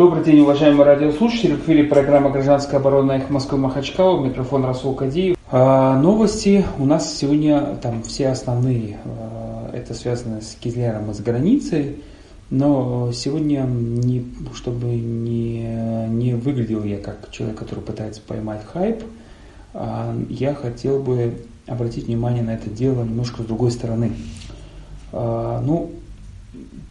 [0.00, 1.56] Добрый день, уважаемые радиослушатели.
[1.56, 4.24] В эфире программа «Гражданская оборона» их Москвы Махачкала.
[4.24, 5.36] Микрофон Расул Кадиев.
[5.50, 8.98] А, новости у нас сегодня там все основные.
[9.04, 11.96] А, это связано с Кизляром с границей.
[12.48, 14.24] Но сегодня, не,
[14.54, 19.02] чтобы не, не выглядел я как человек, который пытается поймать хайп,
[19.74, 24.12] а, я хотел бы обратить внимание на это дело немножко с другой стороны.
[25.10, 25.90] Ну,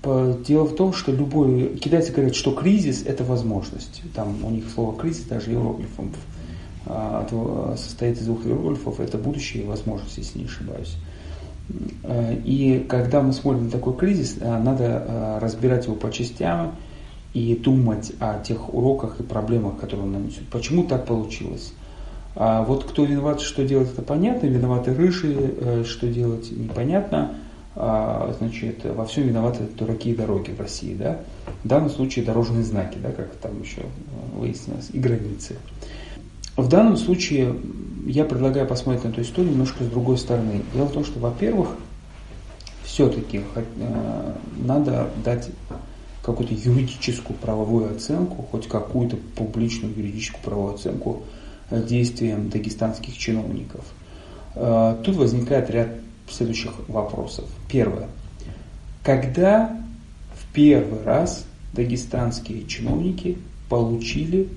[0.04, 1.78] Дело в том, что любой...
[1.78, 4.04] Китайцы говорят, что кризис– это возможность.
[4.16, 6.12] Там у них слово «кризис» даже иероглифом
[6.86, 9.00] а, состоит из двух иероглифов.
[9.00, 10.96] Это будущее и возможность, если не ошибаюсь.
[12.04, 16.76] Э, и когда мы смотрим на такой кризис, э, надо э, разбирать его по частям
[17.34, 20.48] и думать о тех уроках и проблемах, которые он нанесет.
[20.50, 21.74] Почему так получилось?
[22.36, 24.48] А вот кто виноват, что делать, это понятно.
[24.48, 27.36] Виноваты рыжие, что делать, непонятно.
[27.80, 31.20] А, значит, во всем виноваты дураки и дороги в России, да?
[31.64, 33.84] В данном случае дорожные знаки, да, как там еще
[34.34, 35.58] выяснилось, и границы.
[36.56, 37.56] В данном случае
[38.08, 40.64] я предлагаю посмотреть на эту историю немножко с другой стороны.
[40.74, 41.70] Дело в том, что, во-первых,
[42.84, 45.50] все-таки э, надо дать
[46.24, 51.22] какую-то юридическую правовую оценку, хоть какую-то публичную юридическую правовую оценку
[51.70, 53.86] действиям дагестанских чиновников.
[54.56, 55.90] Э, тут возникает ряд
[56.32, 57.46] следующих вопросов.
[57.70, 58.08] Первое.
[59.04, 59.78] Когда
[60.34, 63.38] в первый раз дагестанские чиновники
[63.70, 64.50] получили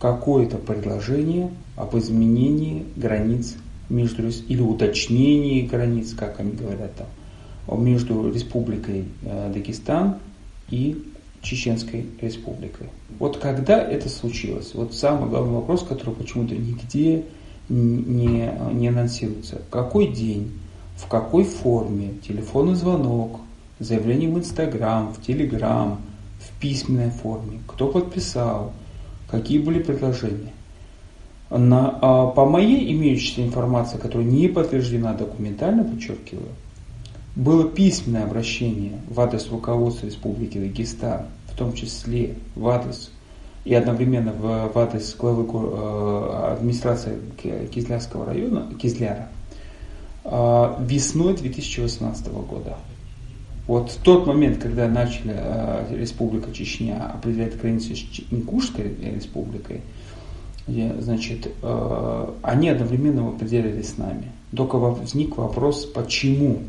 [0.00, 3.56] какое-то предложение об изменении границ
[3.88, 10.16] между или уточнении границ, как они говорят там, между Республикой э, Дагестан
[10.70, 11.04] и
[11.42, 12.88] Чеченской Республикой.
[13.18, 14.72] Вот когда это случилось?
[14.74, 17.24] Вот самый главный вопрос, который почему-то нигде
[17.68, 19.62] не, не анонсируется.
[19.70, 20.52] Какой день?
[20.96, 23.40] В какой форме, телефонный звонок,
[23.78, 26.00] заявление в Инстаграм, в Телеграм,
[26.40, 28.72] в письменной форме, кто подписал,
[29.28, 30.52] какие были предложения.
[31.48, 36.48] На, а, по моей имеющейся информации, которая не подтверждена документально, подчеркиваю,
[37.36, 43.12] было письменное обращение в адрес руководства Республики Дагестан, в том числе в адрес
[43.64, 47.18] и одновременно в, в адрес главы э, администрации
[47.72, 49.28] Кизлярского района, Кизляра,
[50.80, 52.76] весной 2018 года.
[53.66, 59.80] Вот тот момент, когда начали а, Республика Чечня определять границу с Ингушской республикой,
[60.68, 64.30] значит, а, они одновременно определяли с нами.
[64.54, 66.60] Только возник вопрос, почему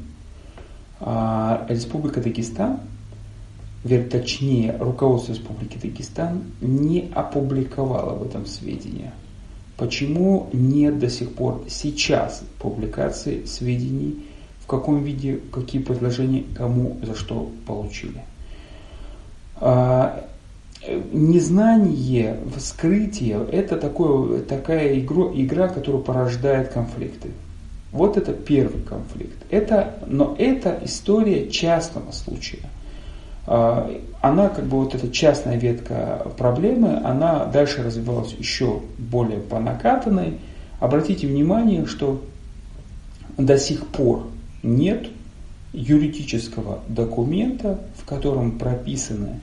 [0.99, 2.79] Республика Дагестан,
[3.83, 9.13] вернее, точнее, руководство Республики Дагестан не опубликовало в этом сведения.
[9.77, 14.25] Почему нет до сих пор сейчас публикации сведений,
[14.63, 18.23] в каком виде, какие предложения, кому, за что получили?
[19.57, 20.27] А,
[21.11, 27.29] незнание, вскрытие– это такое, такая игра, игра, которая порождает конфликты.
[27.91, 29.37] Вот это первый конфликт.
[29.49, 32.69] Это, но это история частного случая.
[33.47, 33.89] А,
[34.21, 40.39] она, как бы вот эта частная ветка проблемы, она дальше развивалась еще более по накатанной.
[40.79, 42.21] Обратите внимание, что
[43.37, 44.27] до сих пор
[44.63, 45.07] нет
[45.71, 49.39] юридического документа, в котором прописано,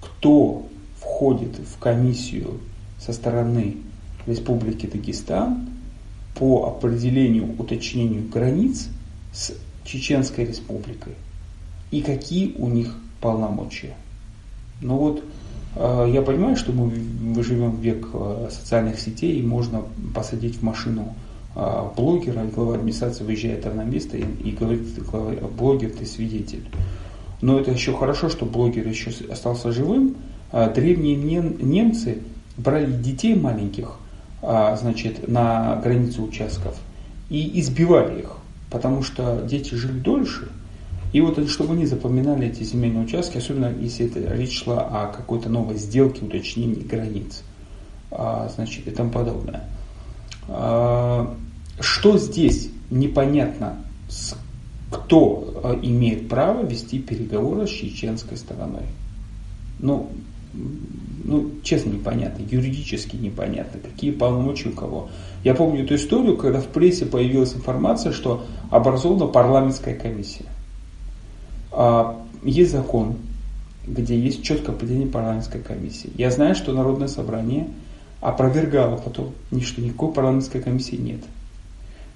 [0.00, 0.66] кто
[0.98, 2.60] входит в комиссию
[2.98, 3.76] со стороны
[4.26, 5.68] Республики Дагестан
[6.34, 8.88] по определению, уточнению границ
[9.32, 9.52] с
[9.84, 11.14] Чеченской Республикой
[11.90, 13.94] и какие у них полномочия.
[14.82, 15.24] Но вот
[15.76, 16.92] э, я понимаю, что мы,
[17.22, 19.82] мы живем в век э, социальных сетей, и можно
[20.14, 21.14] посадить в машину
[21.56, 24.82] э, блогера, и глава администрации выезжает на место и, и говорит,
[25.56, 26.64] блогер, ты свидетель.
[27.40, 30.16] Но это еще хорошо, что блогер еще остался живым.
[30.52, 32.18] Древние немцы
[32.56, 33.96] брали детей маленьких
[34.40, 36.76] значит, на границе участков
[37.28, 38.36] и избивали их,
[38.70, 40.48] потому что дети жили дольше–
[41.14, 45.48] и вот чтобы они запоминали эти земельные участки, особенно если это речь шла о какой-то
[45.48, 47.44] новой сделке, уточнении границ,
[48.10, 49.62] а, значит, и тому подобное.
[50.48, 51.32] А,
[51.78, 53.76] что здесь непонятно,
[54.90, 58.86] кто а, имеет право вести переговоры с чеченской стороной?
[59.78, 60.10] Ну,
[61.22, 65.10] ну, честно, непонятно, юридически непонятно, какие полномочия у кого.
[65.44, 70.46] Я помню эту историю, когда в прессе появилась информация, что образована парламентская комиссия.
[71.76, 73.16] А, есть закон,
[73.86, 76.10] где есть четкое определение парламентской комиссии.
[76.16, 77.68] Я знаю, что Народное собрание
[78.20, 81.20] опровергало потом, что никакой парламентской комиссии нет.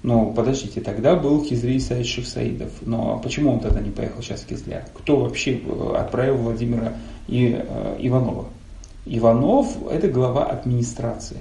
[0.01, 2.71] Но подождите, тогда был Хизри Исаевич Саидов.
[2.81, 4.85] Но почему он тогда не поехал сейчас в Кизляр?
[4.93, 6.93] Кто вообще э, отправил Владимира
[7.27, 8.45] и, э, Иванова?
[9.05, 11.37] Иванов– это глава администрации.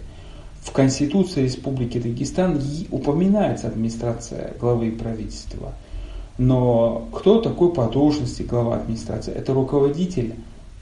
[0.60, 2.60] В Конституции Республики Дагестан
[2.90, 5.74] упоминается администрация главы правительства.
[6.38, 9.32] Но кто такой по должности глава администрации?
[9.34, 10.34] Это руководитель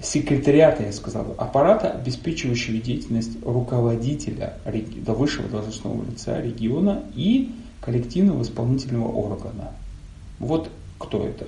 [0.03, 4.59] секретариата, я сказал, аппарата, обеспечивающего деятельность руководителя
[4.97, 7.51] до высшего должностного лица региона и
[7.81, 9.73] коллективного исполнительного органа.
[10.39, 10.69] Вот
[10.99, 11.47] кто это.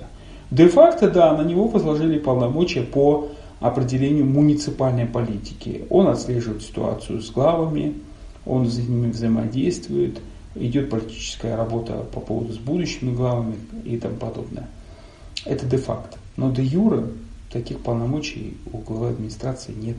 [0.49, 3.29] Де-факто, да, на него возложили полномочия по
[3.59, 5.85] определению муниципальной политики.
[5.91, 7.93] Он отслеживает ситуацию с главами,
[8.45, 10.19] он с ними взаимодействует,
[10.55, 14.67] идет политическая работа по поводу с будущими главами и тому подобное.
[15.45, 16.17] Это де-факто.
[16.37, 17.05] Но де-юре
[17.51, 19.97] таких полномочий у главы администрации нет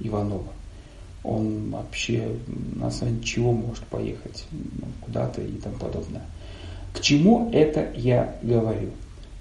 [0.00, 0.52] Иванова.
[1.22, 2.36] Он вообще
[2.74, 6.22] на основании чего может поехать ну, куда-то и тому подобное.
[6.92, 8.90] К чему это я говорю?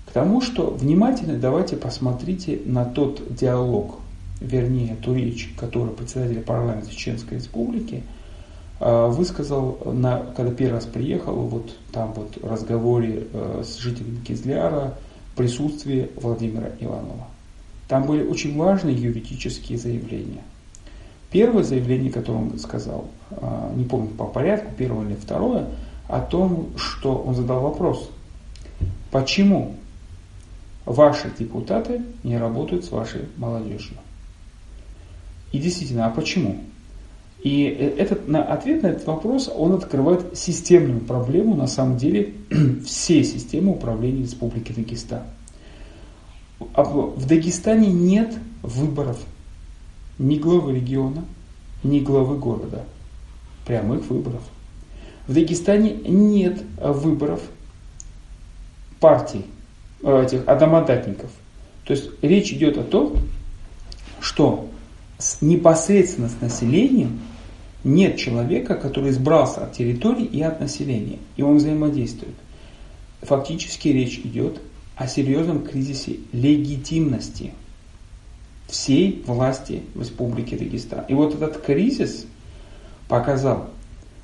[0.07, 3.99] К тому, что внимательно давайте посмотрите на тот диалог,
[4.39, 8.03] вернее, ту речь, которую председатель парламента Чеченской Республики
[8.79, 14.97] высказал, на, когда первый раз приехал, вот там вот разговоре э, с жителями Кизляра,
[15.35, 17.27] присутствии Владимира Иванова.
[17.87, 20.43] Там были очень важные юридические заявления.
[21.31, 25.67] Первое заявление, которое он сказал, а, не помню по порядку, первое или второе,
[26.07, 28.09] о том, что он задал вопрос,
[29.11, 29.75] почему
[30.85, 33.97] ваши депутаты не работают с вашей молодежью.
[35.51, 36.61] И действительно, а почему?
[37.43, 42.35] И этот, на ответ на этот вопрос он открывает системную проблему, на самом деле,
[42.85, 45.23] всей системы управления Республики Дагестан.
[46.73, 49.19] А в Дагестане нет выборов
[50.17, 51.25] ни главы региона,
[51.83, 52.85] ни главы города.
[53.65, 54.41] Прямых выборов.
[55.27, 57.41] В Дагестане нет выборов
[59.01, 59.45] партий,
[60.01, 61.29] э, этих одномандатников.
[61.83, 63.17] То есть речь идет о том,
[64.21, 64.69] что
[65.41, 67.19] непосредственно с населением
[67.83, 72.35] нет человека, который избрался от территории и от населения, и он взаимодействует.
[73.21, 74.61] Фактически речь идет
[74.95, 77.53] о серьезном кризисе легитимности
[78.67, 81.05] всей власти в Республике Дагестан.
[81.07, 82.25] И вот этот кризис
[83.07, 83.69] показал,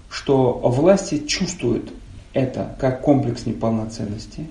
[0.10, 1.92] что власти чувствуют
[2.34, 4.48] это как комплекс неполноценности,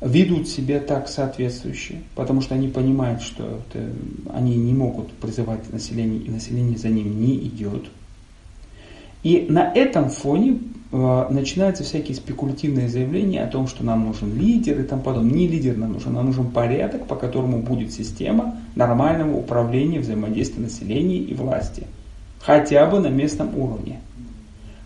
[0.00, 3.88] ведут себя так соответствующе, потому что они понимают, что это,
[4.32, 7.86] они не могут призывать население, и население за ним не идет.
[9.24, 10.58] И на этом фоне
[10.92, 15.32] э, начинаются всякие спекулятивные заявления о том, что нам нужен лидер и тому подобное.
[15.32, 21.16] Не лидер нам нужен, нам нужен порядок, по которому будет система нормального управления взаимодействия населения
[21.16, 21.86] и власти.
[22.38, 24.00] Хотя бы на местном уровне.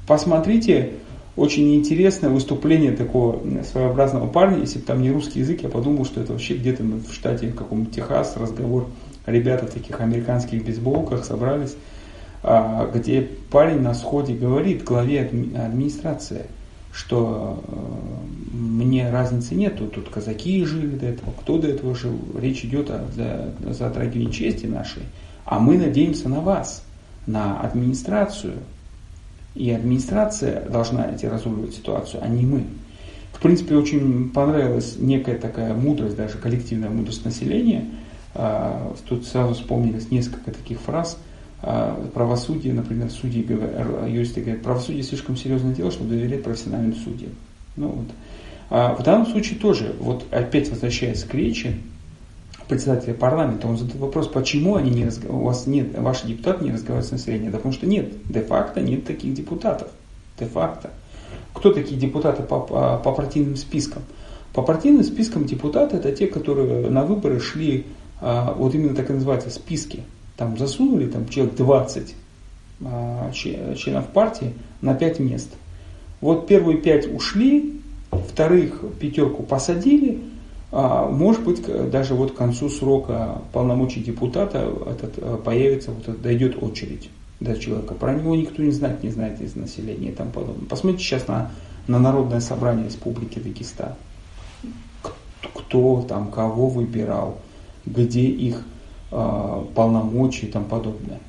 [0.06, 0.93] Посмотрите,
[1.34, 4.61] очень интересное выступление такого своеобразного парня.
[4.61, 7.93] Если бы там не русский язык, я подумал, что это вообще где-то в штате каком-то
[7.93, 8.87] Техас разговор.
[9.26, 11.76] Ребята в таких американских бейсболках собрались,
[12.43, 16.46] где парень на сходе говорит главе администрации,
[16.93, 22.64] что э, мне разницы нету, тут казаки жили до этого, кто до этого жил, речь
[22.64, 23.05] идет о
[23.73, 25.02] затрагивании чести нашей,
[25.44, 26.85] а мы надеемся на вас,
[27.26, 28.55] на администрацию,
[29.55, 32.64] и администрация должна эти разруливать ситуацию, а не мы.
[33.32, 37.84] В принципе, очень понравилась некая такая мудрость, даже коллективная мудрость населения.
[38.34, 41.19] А, тут сразу вспомнилось несколько таких фраз.
[41.60, 43.43] А, правосудие, например, судьи,
[44.08, 47.32] юристы говорят, правосудие слишком серьезное дело, чтобы доверять профессиональным судьям.
[47.77, 48.06] Ну, вот.
[48.70, 51.77] А в данном случае тоже, вот опять возвращаясь к речи,
[52.69, 55.22] председателя парламента, он задает вопрос, почему они не разг...
[55.29, 59.05] у вас нет, ваши депутаты не разговаривают с населением, да потому что нет, де-факто нет
[59.05, 59.88] таких депутатов,
[60.38, 60.91] де-факто.
[61.55, 64.03] Кто такие депутаты по, по, партийным спискам?
[64.53, 67.86] По партийным спискам депутаты это те, которые на выборы шли,
[68.20, 70.05] а, вот именно так и называются списки.
[70.38, 72.14] Там засунули там, человек 20
[72.84, 75.48] а, членов партии на 5 мест.
[76.20, 77.80] Вот первые 5 ушли,
[78.12, 80.22] вторых пятерку посадили,
[80.70, 86.62] а, может быть, даже вот к концу срока полномочий депутата этот, э, появится, вот дойдет
[86.62, 87.94] очередь до человека.
[87.94, 90.68] Про него никто не знает, не знает из населения и тому подобное.
[90.68, 91.50] Посмотрите сейчас на,
[91.88, 93.94] на Народное собрание Республики Дагестан.
[95.52, 97.38] Кто там, кого выбирал,
[97.86, 98.62] где их
[99.10, 101.20] э, полномочия и тому подобное.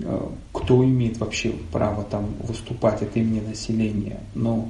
[0.00, 4.20] Э, кто имеет вообще право там выступать от имени населения.
[4.34, 4.68] Но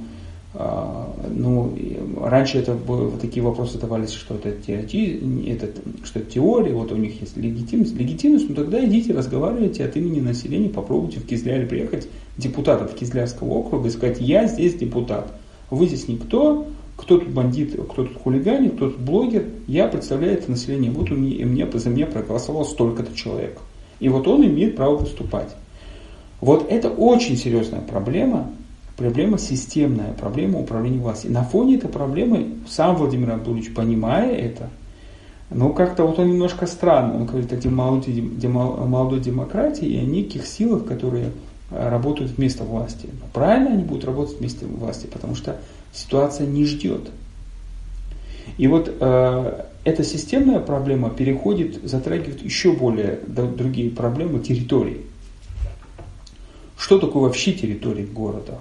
[0.53, 1.73] а, ну,
[2.19, 5.69] раньше это было, такие вопросы давались, что это, теории, это,
[6.03, 7.95] что это теория, вот у них есть легитимность.
[7.95, 13.87] Легитимность, ну тогда идите, разговаривайте от имени населения, попробуйте в Кизляре приехать депутатов Кизлярского округа
[13.87, 15.31] и сказать, я здесь депутат,
[15.69, 16.67] вы здесь никто,
[17.01, 21.15] кто тут бандит, кто тут хулиганит, кто тут блогер, я представляю это население, вот у
[21.15, 23.57] меня, мне, за меня проголосовало столько-то человек.
[23.99, 25.55] И вот он имеет право выступать.
[26.39, 28.51] Вот это очень серьезная проблема,
[28.97, 31.31] проблема системная, проблема управления властью.
[31.31, 34.69] На фоне этой проблемы сам Владимир Абдулович, понимая это,
[35.49, 40.45] ну как-то вот он немножко странно, он говорит о молодой, молодой демократии и о неких
[40.45, 41.31] силах, которые
[41.71, 43.09] работают вместо власти.
[43.33, 45.57] Правильно они будут работать вместе власти, потому что
[45.91, 47.09] ситуация не ждет.
[48.57, 55.01] И вот э, эта системная проблема переходит, затрагивает еще более другие проблемы территории.
[56.77, 58.59] Что такое вообще территория города?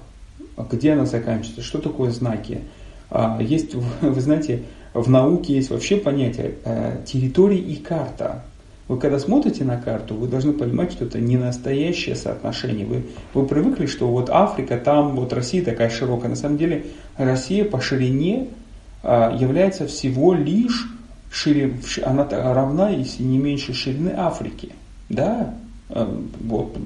[0.70, 1.62] Где она заканчивается?
[1.62, 2.62] Что такое знаки?
[3.10, 8.44] А, есть, вы знаете, в науке есть вообще понятие э, территории и карта.
[8.90, 12.84] Вы когда смотрите на карту, вы должны понимать, что это не настоящее соотношение.
[12.84, 13.04] Вы,
[13.34, 16.28] вы привыкли, что вот Африка, там вот Россия такая широкая.
[16.28, 18.48] На самом деле Россия по ширине
[19.04, 20.88] а, является всего лишь
[21.30, 24.70] шире, она равна, если не меньше ширины Африки.
[25.08, 25.54] Да,
[25.90, 26.76] э, вот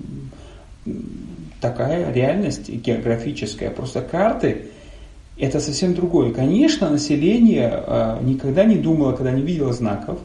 [1.62, 3.70] такая реальность географическая.
[3.70, 4.66] Просто карты
[5.38, 6.34] это совсем другое.
[6.34, 10.18] Конечно, население э, никогда не думало, когда не видело знаков,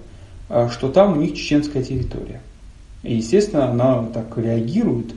[0.50, 2.41] что там у них чеченская территория.
[3.03, 5.13] И, естественно, она так реагирует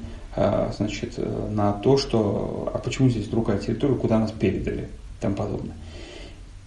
[0.77, 1.19] значит,
[1.51, 5.75] на то, что а почему здесь другая территория, куда нас передали и тому подобное.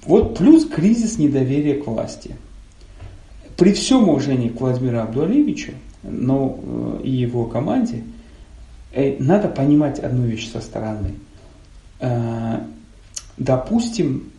[0.06, 2.36] Вот плюс кризис недоверия к власти.
[3.58, 5.72] При всем уважении к Владимиру Абдуалевичу
[6.08, 8.04] но, э, и его команде,
[8.94, 11.16] э, надо понимать одну вещь со стороны.
[12.00, 12.60] Э,
[13.38, 14.32] допустим,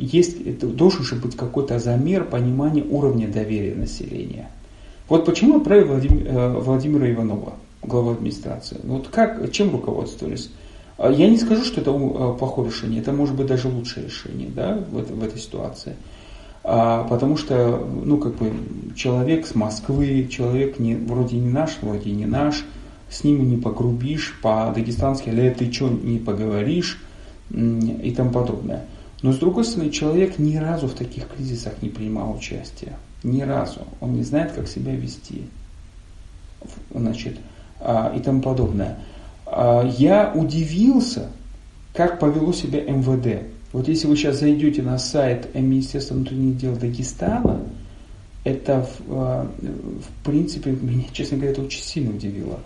[0.00, 4.50] есть, должен же быть какой-то замер понимания уровня доверия населения.
[5.08, 8.78] Вот почему отправил Владимир, Владимира Иванова, глава администрации.
[8.84, 10.50] Вот как, чем руководствовались?
[10.98, 14.50] А я не скажу, что это э, плохое решение, это может быть даже лучшее решение
[14.54, 15.96] да, в, в этой ситуации.
[16.62, 18.52] А, потому что, ну, как бы,
[18.94, 22.66] человек с Москвы, человек не, вроде не наш, вроде не наш,
[23.08, 27.02] с ними не погрубишь, по-дагестански, или ты что не поговоришь
[27.50, 28.84] и тому подобное.
[29.22, 32.96] Но с другой стороны, человек ни разу в таких кризисах не принимал участие.
[33.22, 33.80] Ни разу.
[34.00, 35.44] Он не знает, как себя вести.
[36.94, 37.36] Значит,
[37.80, 38.98] а, и тому подобное.
[39.46, 41.30] А, я удивился,
[41.94, 43.46] как повело себя МВД.
[43.72, 47.60] Вот если вы сейчас зайдете на сайт Министерства внутренних дел Дагестана,
[48.44, 52.58] это в, а, в принципе меня, честно говоря, это очень сильно удивило.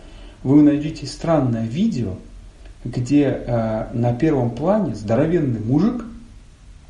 [0.45, 2.17] Вы найдете странное видео,
[2.85, 3.43] где
[3.95, 6.05] на первом плане здоровенный мужик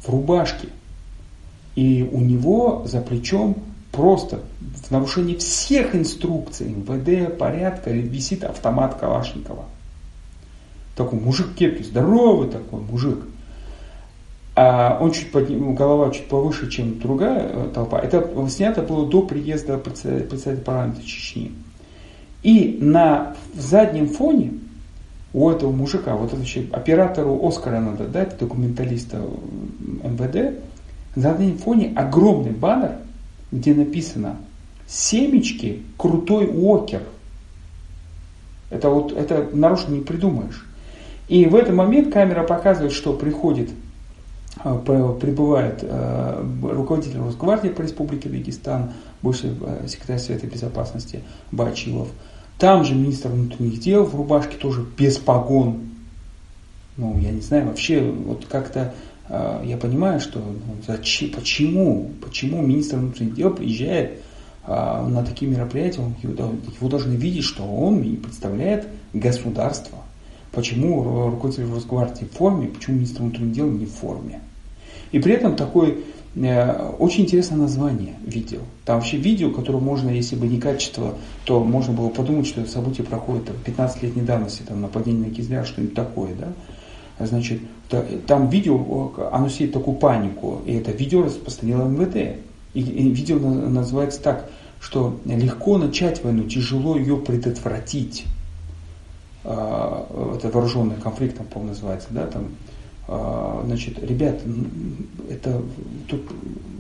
[0.04, 0.68] в рубашке,
[1.75, 3.56] и у него за плечом
[3.90, 9.64] просто в нарушении всех инструкций МВД, порядка, висит автомат Калашникова
[10.96, 13.18] такой мужик кепки, здоровый такой мужик.
[14.56, 17.99] А он чуть под, голова чуть повыше, чем другая э, толпа.
[17.99, 21.52] Это снято было до приезда председателя парламента Чечни.
[22.44, 24.52] И на заднем фоне
[25.35, 29.21] у этого мужика, вот это оператору Оскара надо дать, документалиста
[29.81, 30.61] МВД,
[31.17, 32.99] на заднем фоне огромный баннер,
[33.50, 34.37] где написано
[34.87, 37.03] «Семечки, крутой окер».
[38.71, 40.67] Это вот, это нарочно не придумаешь.
[41.29, 43.71] И в этот момент камера показывает, что приходит,
[44.59, 52.09] а, прибывает а, руководитель Росгвардии по Республике Дагестан, бывший а, секретарь Совета Безопасности Бачилов.
[52.58, 55.80] Там же министр внутренних дел в рубашке тоже без погон.
[56.96, 58.94] Ну, я не знаю, вообще, вот как-то
[59.28, 64.20] я понимаю, что ну, зачем, почему, почему министр внутренних дел приезжает
[64.66, 69.99] на такие мероприятия, он, его, его должны видеть, что он представляет государство.
[70.52, 74.40] Почему руководитель Росгвардии в форме, почему министр внутренних дел не в форме.
[75.14, 75.99] И при этом такое
[76.35, 78.59] э, очень интересное название видео.
[78.85, 82.71] Там вообще видео, которое можно, если бы не качество, то можно было подумать, что это
[82.73, 87.25] событие проходит там, 15-летней давности, там, нападение на Кизляр, что-нибудь такое, да.
[87.25, 87.61] Значит,
[88.26, 92.40] там видео, оно сеет такую панику, и это видео распространило МВД.
[92.75, 98.25] И, и видео называется так, что легко начать войну, тяжело ее предотвратить.
[99.44, 102.49] А, это вооруженный конфликт, там, по-моему, называется, да, там,
[103.06, 104.40] значит, ребят,
[105.30, 105.61] это
[106.08, 106.23] тут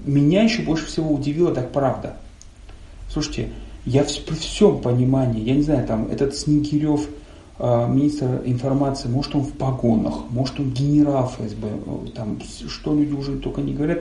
[0.06, 2.16] меня еще больше всего удивило так правда.
[3.10, 3.50] Слушайте,
[3.86, 7.08] я при всем понимании, я не знаю, там этот Снегирев,
[7.58, 11.68] а, министр информации, может он в погонах, может он генерал ФСБ,
[12.14, 12.38] там,
[12.68, 14.00] что люди уже только не говорят,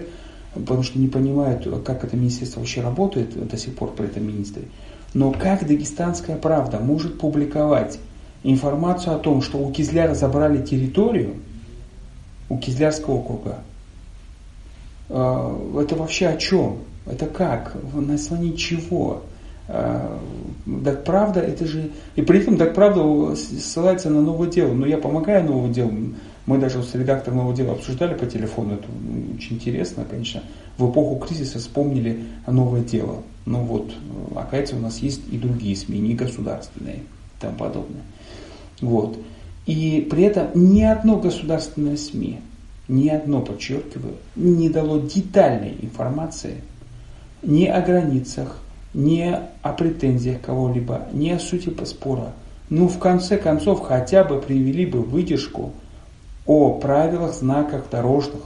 [0.56, 4.64] потому что не понимают, как это министерство вообще работает до сих пор при этом министре.
[5.14, 8.00] Но как дагестанская правда может публиковать
[8.44, 11.36] информацию о том, что у Кизляра забрали территорию,
[12.50, 13.60] у Кизлярского округа,
[15.10, 16.80] а, это вообще о чем?
[17.06, 17.76] Это как?
[17.94, 19.24] На основании чего?
[19.68, 20.20] А,
[20.84, 21.92] так правда, это же...
[22.16, 24.74] И при этом так правда ссылается на новое дело.
[24.74, 25.92] Но я помогаю новому делу.
[26.46, 28.74] Мы даже с редактором нового дела обсуждали по телефону.
[28.76, 28.88] Это
[29.36, 30.44] очень интересно, конечно.
[30.78, 33.24] В эпоху кризиса вспомнили новое дело.
[33.46, 33.94] Ну вот,
[34.36, 38.02] оказывается, у нас есть и другие СМИ, не государственные и тому подобное.
[38.82, 39.18] Вот.
[39.66, 42.42] И при этом ни одно государственное СМИ,
[42.88, 46.62] ни одно, подчеркиваю, не дало детальной информации
[47.42, 48.58] ни о границах,
[48.94, 52.34] ни о претензиях кого-либо, ни о сути спора.
[52.70, 55.74] Ну, в конце концов, хотя бы привели бы выдержку
[56.46, 58.42] о правилах, знаках дорожных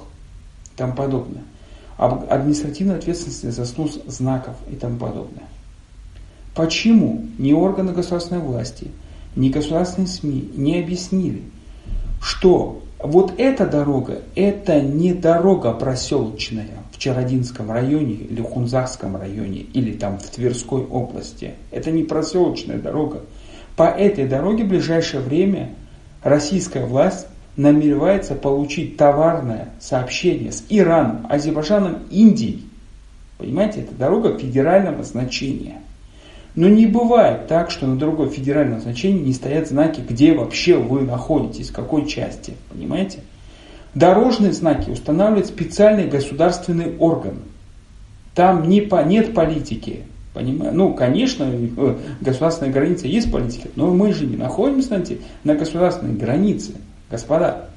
[0.73, 1.43] и тому подобное.
[1.97, 5.45] Об административной ответственности за снос знаков и тому подобное.
[6.53, 8.91] Почему ни органы государственной власти,
[9.37, 11.43] ни государственные СМИ не объяснили,
[12.21, 19.93] что вот эта дорога, это не дорога проселочная в Чародинском районе или Хунзарском районе или
[19.93, 21.53] там в Тверской области.
[21.71, 23.21] Это не проселочная дорога.
[23.75, 25.69] По этой дороге в ближайшее время
[26.23, 32.67] российская власть намеревается получить товарное сообщение с Ираном, Азербайджаном, Индией.
[33.37, 35.81] Понимаете, это дорога федерального значения.
[36.57, 41.01] Но не бывает так, что на другой федеральном значении не стоят знаки, где вообще вы
[41.01, 42.55] находитесь, в какой части.
[42.71, 43.19] Понимаете?
[43.93, 47.35] Дорожные знаки устанавливает специальный государственный орган.
[48.33, 50.01] Там не по, нет политики.
[50.33, 50.73] Понимаю?
[50.73, 56.15] Ну, конечно, э, государственная граница есть политика, но мы же не находимся знаете, на государственной
[56.15, 56.71] границе.
[57.11, 57.69] Господа,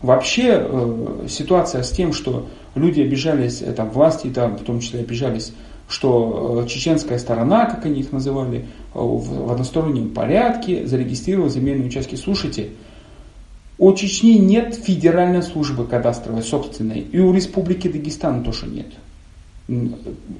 [0.00, 5.00] вообще э, ситуация с тем, что люди обижались, э, там, власти там, в том числе
[5.00, 5.52] обижались
[5.88, 8.62] что э, чеченская сторона, как они их называли, э,
[8.94, 12.16] в одностороннем порядке зарегистрировала земельные участки.
[12.16, 12.70] Слушайте,
[13.78, 18.86] у Чечни нет федеральной службы кадастровой собственной, и у Республики Дагестан тоже нет.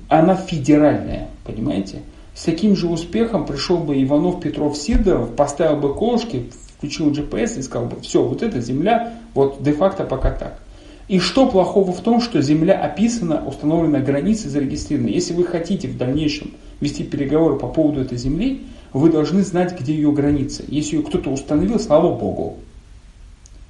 [0.08, 2.02] Она федеральная, понимаете?
[2.34, 7.62] С таким же успехом пришел бы Иванов, Петров, Сидоров, поставил бы колышки, включил GPS и
[7.62, 10.60] сказал бы, все, вот эта земля, вот де-факто пока так.
[11.08, 15.08] И что плохого в том, что земля описана, установлена границы, зарегистрирована.
[15.08, 19.94] Если вы хотите в дальнейшем вести переговоры по поводу этой земли, вы должны знать, где
[19.94, 20.64] ее границы.
[20.66, 22.58] Если ее кто-то установил, слава Богу.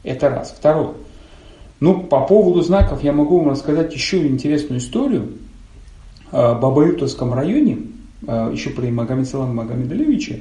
[0.02, 0.54] Это раз.
[0.56, 0.92] Второе.
[1.80, 5.32] Ну, по поводу знаков я могу вам рассказать еще интересную историю.
[6.32, 7.78] А, в Бабаютовском районе,
[8.26, 10.40] а, еще при Магомед Салам Магомедалевиче,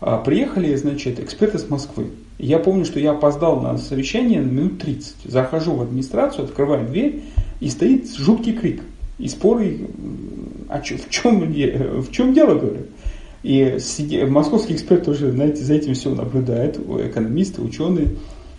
[0.00, 2.10] а, приехали, значит, эксперты с Москвы.
[2.38, 5.16] Я помню, что я опоздал на совещание на минут 30.
[5.24, 7.22] Захожу в администрацию, открываю дверь,
[7.60, 8.82] и стоит жуткий крик.
[9.18, 9.88] И споры,
[10.68, 12.86] а чё, в, чем, в чем дело, говорю.
[13.42, 13.78] И
[14.28, 18.16] московский эксперт тоже знаете, за этим все наблюдает, экономисты, ученые.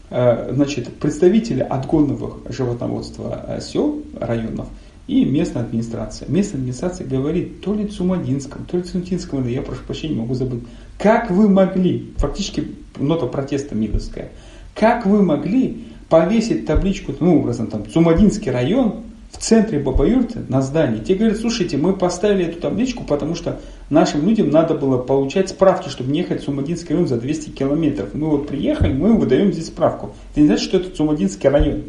[0.10, 4.68] А, значит, представители отгонного животноводства а, сел, районов–
[5.08, 6.30] и местная администрация.
[6.30, 10.64] Местная администрация говорит то ли Цумадинском, то ли Цунтинском, я прошу прощения, могу забыть.
[10.98, 14.30] Как вы могли, фактически нота протеста мидовская,
[14.74, 21.00] как вы могли повесить табличку, ну, образом, там, Цумадинский район в центре Бабаюрты на здании.
[21.00, 25.90] Те говорят, слушайте, мы поставили эту табличку, потому что нашим людям надо было получать справки,
[25.90, 28.10] чтобы не ехать в Цумадинский район за 200 километров.
[28.14, 30.12] Мы вот приехали, мы выдаем здесь справку.
[30.32, 31.84] Это не значит, что это Цумадинский район.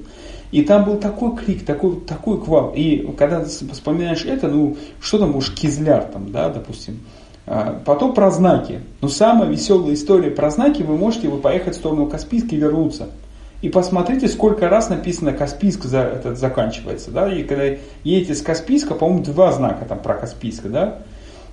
[0.50, 2.72] И там был такой крик, такой, такой квал.
[2.74, 7.00] И когда вспоминаешь это, ну, что там уж кизляр там, да, допустим.
[7.50, 8.80] А, потом про знаки.
[9.00, 13.06] Но самая веселая история про знаки, вы можете вы поехать в сторону Каспийска и вернуться.
[13.62, 17.10] И посмотрите, сколько раз написано Каспийск за, этот заканчивается.
[17.10, 17.32] Да?
[17.32, 17.64] И когда
[18.04, 20.66] едете с Каспийска, по-моему, два знака там про Каспийск.
[20.66, 20.98] Да?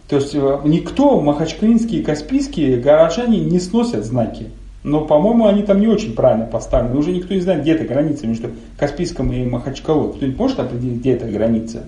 [0.09, 4.49] То есть э, никто, махачкалинские и каспийские горожане не сносят знаки.
[4.83, 6.99] Но, по-моему, они там не очень правильно поставлены.
[6.99, 10.13] Уже никто не знает, где эта граница между Каспийском и Махачкалой.
[10.13, 11.85] Кто-нибудь может определить, где эта граница?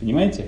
[0.00, 0.46] Понимаете?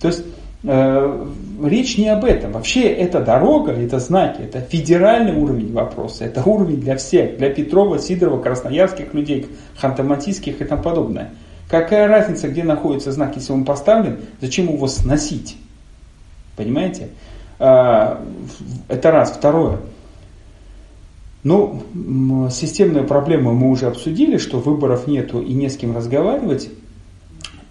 [0.00, 0.22] То есть
[0.66, 2.52] речь не об этом.
[2.52, 6.24] Вообще это дорога, это знаки, это федеральный уровень вопроса.
[6.24, 9.46] Это уровень для всех, для Петрова, Сидорова, красноярских людей,
[9.78, 11.30] хантамансийских и тому подобное.
[11.68, 15.56] Какая разница, где находится знак, если он поставлен, зачем его сносить?
[16.56, 17.08] Понимаете?
[17.58, 18.16] Э,
[18.88, 19.32] это раз.
[19.32, 19.78] Второе.
[21.42, 21.80] Ну,
[22.50, 26.70] системную проблему мы уже обсудили, что выборов нету и не с кем разговаривать.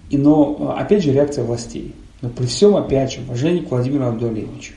[0.09, 1.93] И, но, опять же, реакция властей.
[2.25, 4.73] Но при всем, опять же, уважении к Владимиру Абдулевичу.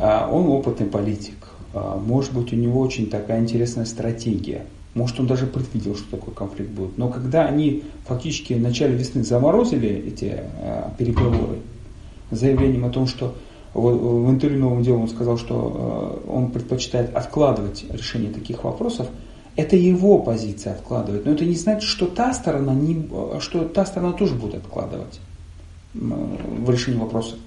[0.00, 1.46] А, он опытный политик.
[1.72, 4.66] А, может быть, у него очень такая интересная стратегия.
[4.94, 6.98] Может, он даже предвидел, что такой конфликт будет.
[6.98, 11.58] Но когда они фактически в начале весны заморозили эти а, переговоры,
[12.32, 13.36] заявлением о том, что
[13.72, 19.06] в интервью новому делу он сказал, что э, он предпочитает откладывать решение таких вопросов.
[19.54, 21.26] Это его позиция откладывать.
[21.26, 23.06] Но это не значит, что та сторона, не,
[23.38, 25.20] что та сторона тоже будет откладывать
[26.00, 27.38] в решении вопросов.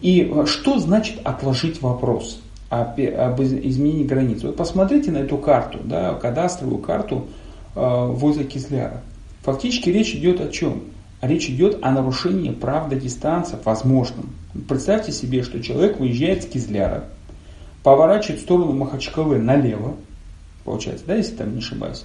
[0.00, 4.42] И что значит отложить вопрос об, изменении границ?
[4.42, 7.28] Вот посмотрите на эту карту, да, кадастровую карту
[7.74, 9.02] э, возле Кизляра.
[9.42, 10.82] Фактически речь идет о чем?
[11.22, 14.30] Речь идет о нарушении прав дагестанцев возможным.
[14.68, 17.04] Представьте себе, что человек выезжает с Кизляра,
[17.82, 19.94] поворачивает в сторону Махачкалы налево,
[20.64, 22.04] получается, да, если там не ошибаюсь,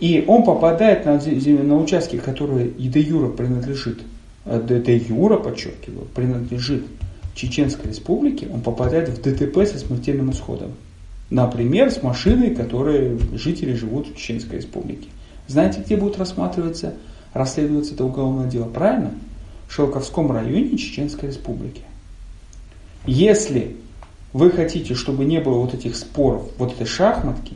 [0.00, 4.02] и он попадает на, на участки, которые и юра принадлежит,
[4.46, 6.84] де, де юра, подчеркиваю, принадлежит
[7.34, 10.72] Чеченской Республике, он попадает в ДТП со смертельным исходом.
[11.28, 15.08] Например, с машиной, которые жители живут в Чеченской Республике.
[15.48, 16.94] Знаете, где будет рассматриваться,
[17.34, 18.64] расследоваться это уголовное дело?
[18.64, 19.12] Правильно?
[19.68, 21.82] В Шелковском районе Чеченской Республики.
[23.04, 23.76] Если
[24.32, 27.54] вы хотите, чтобы не было вот этих споров, вот этой шахматки,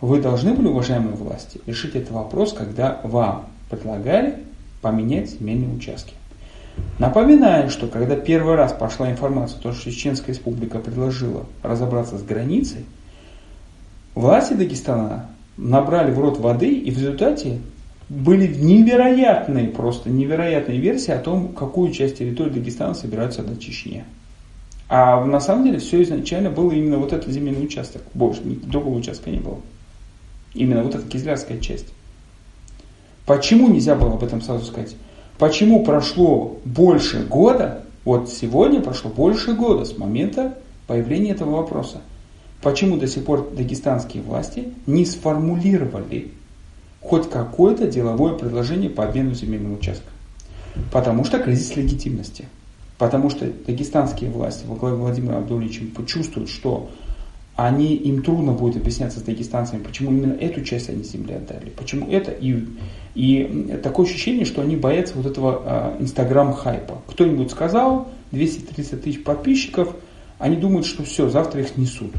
[0.00, 4.38] вы должны были, уважаемые власти, решить этот вопрос, когда вам предлагали
[4.80, 6.14] поменять земельные участки.
[6.98, 12.84] Напоминаю, что когда первый раз пошла информация, то, что Чеченская республика предложила разобраться с границей,
[14.14, 17.58] власти Дагестана набрали в рот воды и в результате
[18.08, 24.04] были невероятные, просто невероятные версии о том, какую часть территории Дагестана собираются отдать Чечне.
[24.88, 28.02] А на самом деле все изначально было именно вот этот земельный участок.
[28.12, 29.60] Больше другого участка не было.
[30.52, 31.86] Именно вот эта кизлярская часть.
[33.24, 34.94] Почему нельзя было об этом сразу сказать?
[35.42, 42.00] Почему прошло больше года, вот сегодня прошло больше года с момента появления этого вопроса.
[42.62, 46.30] Почему до сих пор дагестанские власти не сформулировали
[47.00, 50.06] хоть какое-то деловое предложение по обмену земельного участка?
[50.92, 52.46] Потому что кризис легитимности.
[52.96, 56.88] Потому что дагестанские власти во главе Владимира Абдуловича почувствуют, что
[57.56, 62.08] они, им трудно будет объясняться с дагестанцами, почему именно эту часть они земли отдали, почему
[62.10, 62.64] это и,
[63.14, 67.02] и такое ощущение, что они боятся вот этого а, инстаграм-хайпа.
[67.08, 69.94] Кто-нибудь сказал, 230 тысяч подписчиков,
[70.38, 72.12] они думают, что все, завтра их снесут.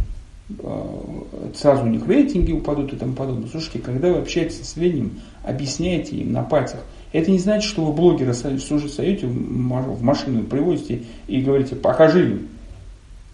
[0.60, 1.24] А,
[1.56, 3.50] сразу у них рейтинги упадут и тому подобное.
[3.50, 7.94] Слушайте, когда вы общаетесь с населением, объясняете им на пальцах, это не значит, что вы
[7.94, 12.48] блогера создаете в машину, приводите и говорите, покажи им,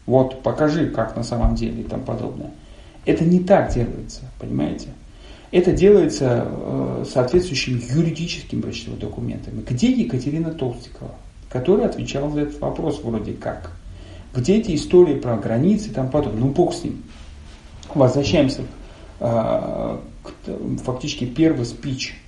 [0.09, 2.49] вот покажи, как на самом деле и тому подобное.
[3.05, 4.87] Это не так делается, понимаете?
[5.51, 9.61] Это делается э, соответствующими юридическими прочтовыми документами.
[9.61, 11.11] Где Екатерина Толстикова,
[11.47, 13.71] которая отвечала за этот вопрос вроде как?
[14.33, 16.41] Где эти истории про границы и тому подобное?
[16.41, 17.03] Ну, бог с ним.
[17.93, 18.63] Возвращаемся
[19.19, 22.19] э, к фактически первый спич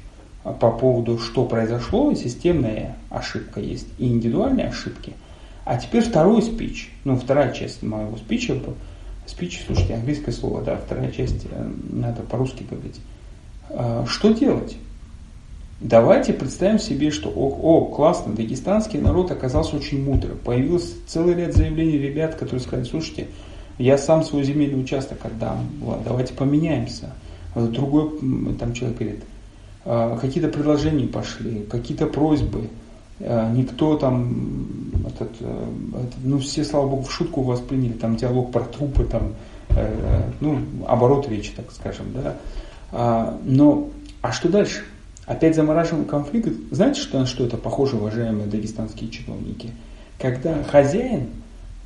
[0.43, 5.13] по поводу, что произошло, системная ошибка есть и индивидуальные ошибки–
[5.63, 8.55] а теперь второй спич, ну, вторая часть моего спича,
[9.27, 12.99] спич, слушайте, английское слово, да, вторая часть, э, надо по-русски говорить.
[13.69, 14.75] А, что делать?
[15.79, 20.37] Давайте представим себе, что о, о, классно, дагестанский народ оказался очень мудрым.
[20.37, 23.27] Появился целый ряд заявлений ребят, которые сказали, слушайте,
[23.77, 27.13] я сам свой земельный участок отдам, ладно, давайте поменяемся.
[27.55, 28.19] Другой
[28.59, 29.23] там человек говорит,
[29.85, 32.69] «А, какие-то предложения пошли, какие-то просьбы,
[33.23, 38.51] Э, никто там, этот, э, этот, ну все, слава богу, в шутку восприняли, там диалог
[38.51, 39.33] про трупы, там,
[39.69, 42.35] э, ну, оборот речи, так скажем, да.
[42.91, 43.89] А, но,
[44.21, 44.83] а что дальше?
[45.25, 46.49] Опять замораживаем конфликт.
[46.71, 49.71] Знаете, что, на что это похоже, уважаемые дагестанские чиновники?
[50.19, 51.29] Когда хозяин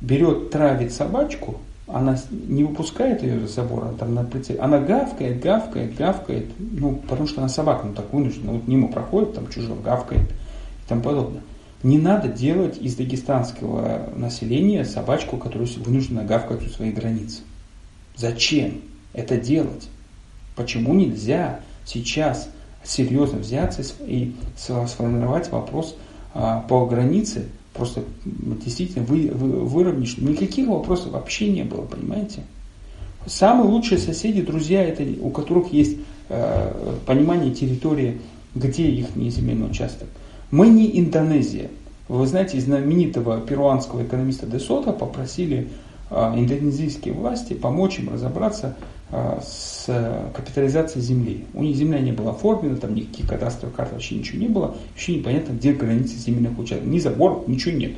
[0.00, 5.40] берет, травит собачку, она не выпускает ее за забор, она там на прицеле, она гавкает,
[5.40, 9.76] гавкает, гавкает, ну, потому что она собака, ну, так вынуждена, вот мимо проходит, там чужой
[9.84, 11.42] гавкает, и тому подобное.
[11.82, 17.42] Не надо делать из дагестанского населения собачку, которую вынуждена гавкать у своих границ.
[18.16, 18.80] Зачем
[19.12, 19.88] это делать?
[20.56, 22.48] Почему нельзя сейчас
[22.82, 25.96] серьезно взяться и сформировать вопрос
[26.34, 32.42] а, по границе, просто действительно вы, вы, выровнять, никаких вопросов вообще не было, понимаете?
[33.26, 38.20] Самые лучшие соседи, друзья, это у которых есть э, понимание территории,
[38.54, 40.08] где их земельный участок.
[40.50, 41.70] Мы не Индонезия.
[42.08, 45.68] Вы знаете, знаменитого перуанского экономиста Десота попросили
[46.08, 48.76] а, индонезийские власти помочь им разобраться
[49.10, 49.86] а, с
[50.34, 51.46] капитализацией земли.
[51.52, 55.16] У них земля не была оформлена, там никаких кадастровых карт вообще ничего не было, вообще
[55.16, 56.86] непонятно, где границы земельных участков.
[56.86, 57.92] Ни заборов, ничего нет.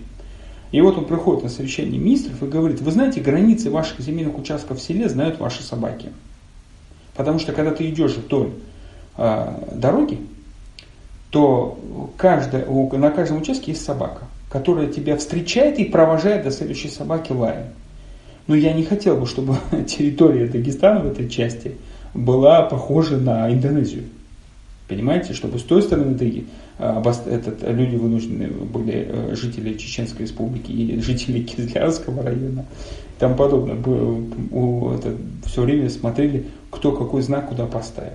[0.73, 4.79] И вот он приходит на совещание министров и говорит, вы знаете, границы ваших земельных участков
[4.79, 6.11] в селе знают ваши собаки.
[7.15, 8.53] Потому что когда ты идешь вдоль
[9.17, 10.19] э, дороги,
[11.31, 11.79] то
[12.17, 17.67] каждая, на каждом участке есть собака, которая тебя встречает и провожает до следующей собаки лаем.
[18.47, 21.77] Но я не хотел бы, чтобы территория Дагестана в этой части
[22.15, 24.05] была похожа на Индонезию.
[24.89, 26.47] Понимаете, чтобы с той стороны Дыги
[26.79, 32.65] этот, люди вынуждены были, жители Чеченской республики и жители Кизлярского района
[33.19, 38.13] и тому подобное, это, все время смотрели, кто какой знак куда поставил.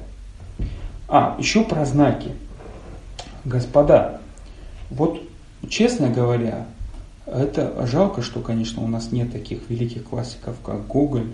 [1.10, 2.32] А, еще про знаки.
[3.46, 4.22] Господа,
[4.90, 5.22] вот
[5.70, 6.66] честно говоря,
[7.26, 11.28] это жалко, что, конечно, у нас нет таких великих классиков, как Гоголь,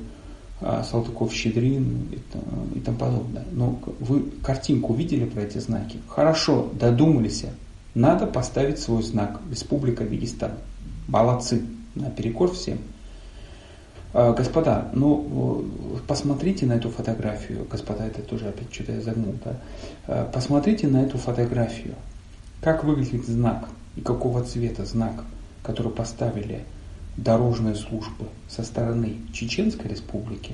[0.61, 3.45] а, Салтыков-Щедрин и, и тому подобное.
[3.51, 5.97] Но вы картинку видели про эти знаки?
[6.07, 7.45] Хорошо, додумались.
[7.95, 10.51] Надо поставить свой знак Республика Дагестан.
[11.07, 11.63] Молодцы.
[11.95, 12.79] Наперекор всем.
[14.13, 15.65] А, господа, ну
[16.07, 17.65] посмотрите на эту фотографию.
[17.69, 19.55] Господа, это тоже опять что-то я загнул, да?
[20.07, 21.95] А, посмотрите на эту фотографию.
[22.61, 25.23] Как выглядит знак и какого цвета знак–
[25.63, 26.63] которые поставили
[27.17, 30.53] дорожные службы со стороны Чеченской республики,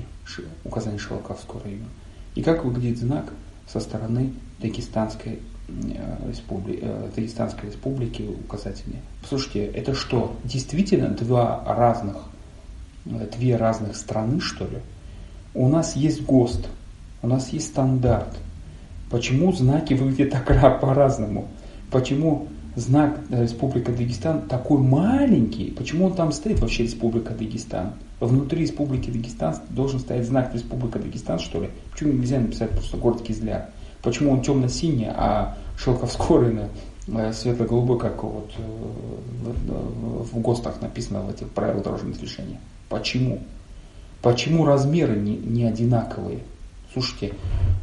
[0.64, 1.86] указание Шелковского района,
[2.34, 3.32] и как выглядит знак
[3.66, 5.38] со стороны Дагестанской
[5.68, 9.00] э, республики, э, Дагестанской республики указательные.
[9.28, 12.35] Слушайте, это что, действительно два разных, э,
[13.06, 14.78] две разных страны, что ли?
[15.54, 16.66] У нас есть ГОСТ,
[17.22, 18.36] у нас есть стандарт.
[19.10, 21.48] Почему знаки выглядят так по-разному?
[21.90, 27.92] Почему знак э, Республика Дагестан такой маленький, почему он там стоит вообще Республика Дагестан?
[28.20, 31.70] Внутри Республики Дагестан должен стоять знак Республика Дагестан, что ли?
[31.90, 33.70] Почему нельзя написать просто город Кизляр?
[34.02, 36.56] Почему он темно-синий, а Шелковскорый
[37.08, 38.62] э, светло-голубой, как вот э,
[40.32, 42.60] в ГОСТах написано в этих правилах дорожного движения?
[42.88, 43.40] Почему?
[44.22, 46.40] Почему размеры не, не одинаковые?
[46.92, 47.34] Слушайте,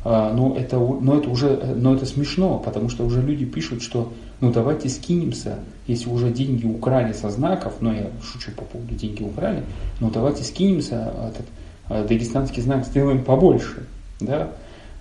[0.03, 4.11] ну это, ну это уже ну это смешно, потому что уже люди пишут, что
[4.41, 9.21] ну давайте скинемся, если уже деньги украли со знаков, но я шучу по поводу деньги
[9.23, 9.63] украли,
[9.99, 11.45] ну давайте скинемся, этот
[11.89, 13.85] э, дагестанский знак сделаем побольше,
[14.19, 14.49] да,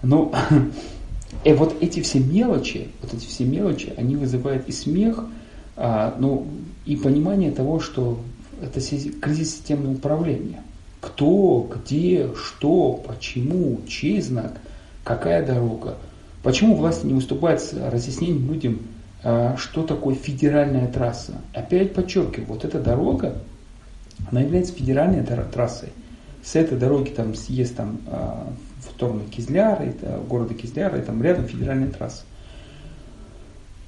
[0.03, 0.33] ну,
[1.45, 5.25] и э, вот эти все мелочи, вот эти все мелочи, они вызывают и смех,
[5.77, 6.47] а, ну,
[6.85, 8.21] и понимание того, что
[8.63, 8.81] это
[9.21, 10.63] кризис системного управления.
[11.01, 14.53] Кто, где, что, почему, чей знак,
[15.05, 15.97] какая дорога.
[16.43, 18.79] Почему власти не выступают с разъяснением людям,
[19.25, 21.35] а, что такое федеральная трасса.
[21.55, 23.39] Опять подчеркиваю, вот эта дорога,
[24.31, 25.91] она является федеральной трассой.
[26.43, 31.23] С этой дороги там съезд там, а, в сторону Кизляра, это, города Кизляра, и там
[31.23, 32.23] рядом федеральная трасса.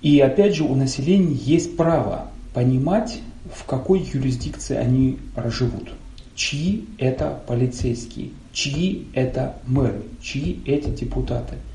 [0.03, 3.21] И опять же у населения есть право понимать,
[3.53, 5.91] в какой юрисдикции они живут.
[6.35, 11.57] Чьи это полицейские, чьи это мэры, чьи эти депутаты–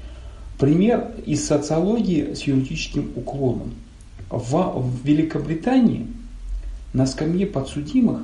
[0.59, 3.75] Пример из социологии с юридическим уклоном.
[4.29, 6.05] В, Великобритании
[6.91, 8.19] на скамье подсудимых,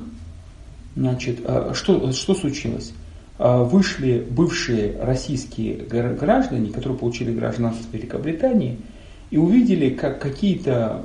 [0.94, 2.92] значит, а, что, что случилось?
[3.38, 8.80] А, вышли бывшие российские граждане, которые получили гражданство Великобритании,
[9.30, 11.02] и увидели, как какие-то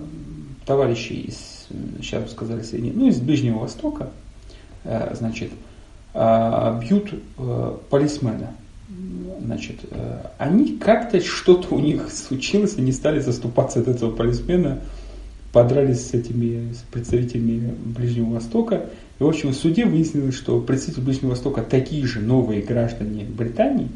[0.66, 1.38] товарищи из,
[2.00, 4.10] сейчас сказали, ну, из Ближнего Востока,
[4.84, 5.52] а, значит,
[6.14, 7.14] бьют
[7.90, 8.54] полисмена
[9.44, 14.80] значит, э, они как-то что-то у них случилось, они стали заступаться от этого полисмена,
[15.52, 18.86] подрались с этими с представителями Ближнего Востока.
[19.20, 23.90] И, в общем, в суде выяснилось, что представители Ближнего Востока такие же новые граждане Британии,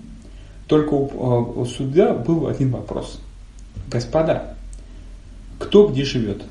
[0.67, 3.21] только у, э, у суда был один вопрос.
[3.89, 4.55] Господа,
[5.59, 6.43] кто где живет?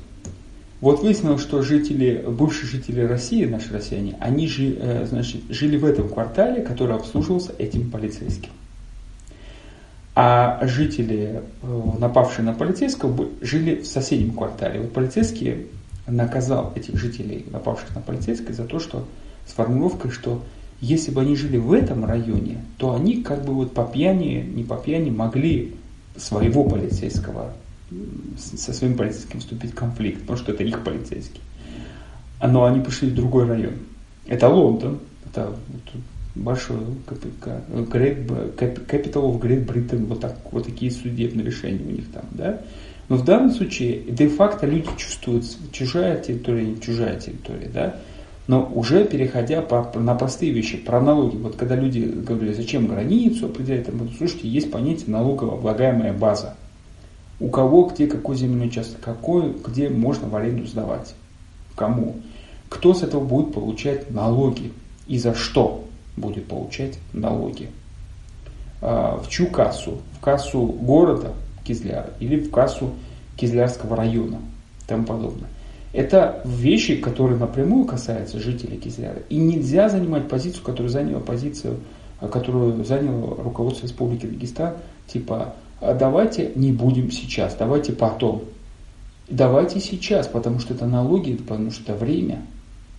[0.81, 5.85] Вот выяснилось, что жители, бывшие жители России, наши россияне, они жи, э, значит, жили в
[5.85, 8.51] этом квартале, который обслуживался этим полицейским.
[10.15, 14.81] А жители, э, напавшие на полицейского, жили в соседнем квартале.
[14.81, 15.67] Вот полицейский
[16.07, 19.07] наказал этих жителей, напавших на полицейского, за то, что
[19.47, 20.43] с формулировкой, что
[20.81, 24.63] если бы они жили в этом районе, то они как бы вот по пьяни, не
[24.63, 25.75] по пьяни могли
[26.17, 27.53] своего полицейского,
[28.37, 31.41] со своим полицейским вступить в конфликт, потому что это их полицейский.
[32.41, 33.73] Но они пошли в другой район.
[34.27, 35.55] Это Лондон, это
[36.35, 36.77] большой
[37.07, 42.61] Capital of Great Britain, вот, так, вот такие судебные решения у них там, да.
[43.07, 47.95] Но в данном случае де-факто люди чувствуют чужая территория, не чужая территория, да.
[48.47, 53.47] Но уже переходя по, на простые вещи, про налоги, вот когда люди говорили, зачем границу
[53.47, 56.55] определять, там, слушайте, есть понятие налогооблагаемая база.
[57.39, 61.15] У кого, где, какой земельный участок, какой, где можно в аренду сдавать,
[61.75, 62.15] кому.
[62.69, 64.71] Кто с этого будет получать налоги
[65.07, 65.83] и за что
[66.15, 67.69] будет получать налоги.
[68.81, 69.99] А, в чью кассу?
[70.17, 72.91] В кассу города Кизляра или в кассу
[73.37, 74.39] Кизлярского района
[74.83, 75.49] и тому подобное.
[75.91, 79.19] Это вещи, которые напрямую касаются жителей Кизляра.
[79.29, 81.79] И нельзя занимать позицию, которую заняла позицию,
[82.31, 84.75] которую заняло руководство Республики Дагестан,
[85.07, 88.43] типа давайте не будем сейчас, давайте потом.
[89.27, 92.45] Давайте сейчас, потому что это налоги, потому что это время.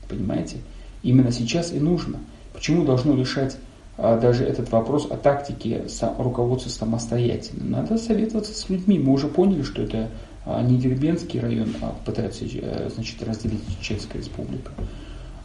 [0.09, 0.59] Понимаете?
[1.03, 2.19] Именно сейчас и нужно.
[2.53, 3.57] Почему должно решать
[3.97, 5.87] а, даже этот вопрос о тактике
[6.19, 7.79] руководства самостоятельно?
[7.79, 8.99] Надо советоваться с людьми.
[8.99, 10.09] Мы уже поняли, что это
[10.45, 14.73] а, не Дербенский район а пытаются э, значит, разделить Чеченская республика.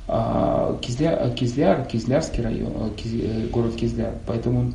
[0.07, 4.13] А Кизляр, Кизляр, Кизлярский район, э, Киз, э, город Кизляр.
[4.27, 4.73] Поэтому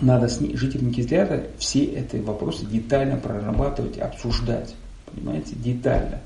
[0.00, 4.74] надо с жителями Кизляра все эти вопросы детально прорабатывать, обсуждать.
[5.12, 6.20] Понимаете, детально.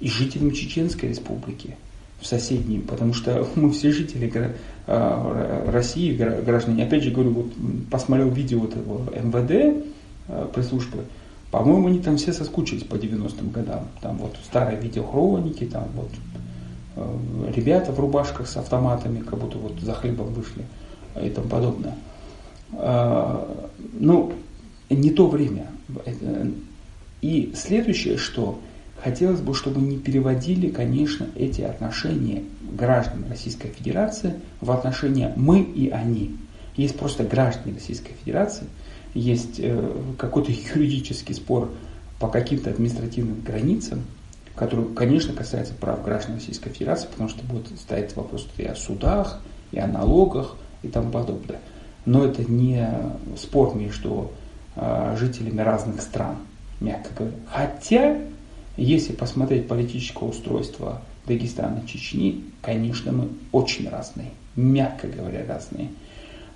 [0.00, 1.76] И жителям Чеченской республики
[2.20, 4.32] в соседней, потому что мы все жители
[4.86, 7.52] а, России, граждане, опять же говорю, вот
[7.90, 9.84] посмотрел видео этого МВД,
[10.28, 11.04] а, пресс-службы,
[11.52, 13.88] по-моему, они там все соскучились по 90-м годам.
[14.00, 16.08] Там вот старые видеохроники, там вот
[16.96, 20.64] э, ребята в рубашках с автоматами, как будто вот за хлебом вышли
[21.22, 21.94] и тому подобное.
[22.72, 24.32] А, ну,
[24.90, 25.66] не то время.
[27.20, 28.58] И следующее, что
[29.02, 35.90] Хотелось бы, чтобы не переводили, конечно, эти отношения граждан Российской Федерации в отношения мы и
[35.90, 36.36] они.
[36.76, 38.66] Есть просто граждане Российской Федерации,
[39.12, 41.72] есть э, какой-то юридический спор
[42.20, 44.04] по каким-то административным границам,
[44.54, 49.40] который, конечно, касается прав граждан Российской Федерации, потому что будет стоять вопрос и о судах,
[49.72, 51.58] и о налогах, и тому подобное.
[52.04, 52.88] Но это не
[53.36, 54.32] спор между
[54.74, 56.36] э, жителями разных стран,
[56.80, 57.36] мягко говоря.
[57.46, 58.18] Хотя
[58.76, 65.90] если посмотреть политическое устройство Дагестана, Чечни, конечно, мы очень разные, мягко говоря, разные.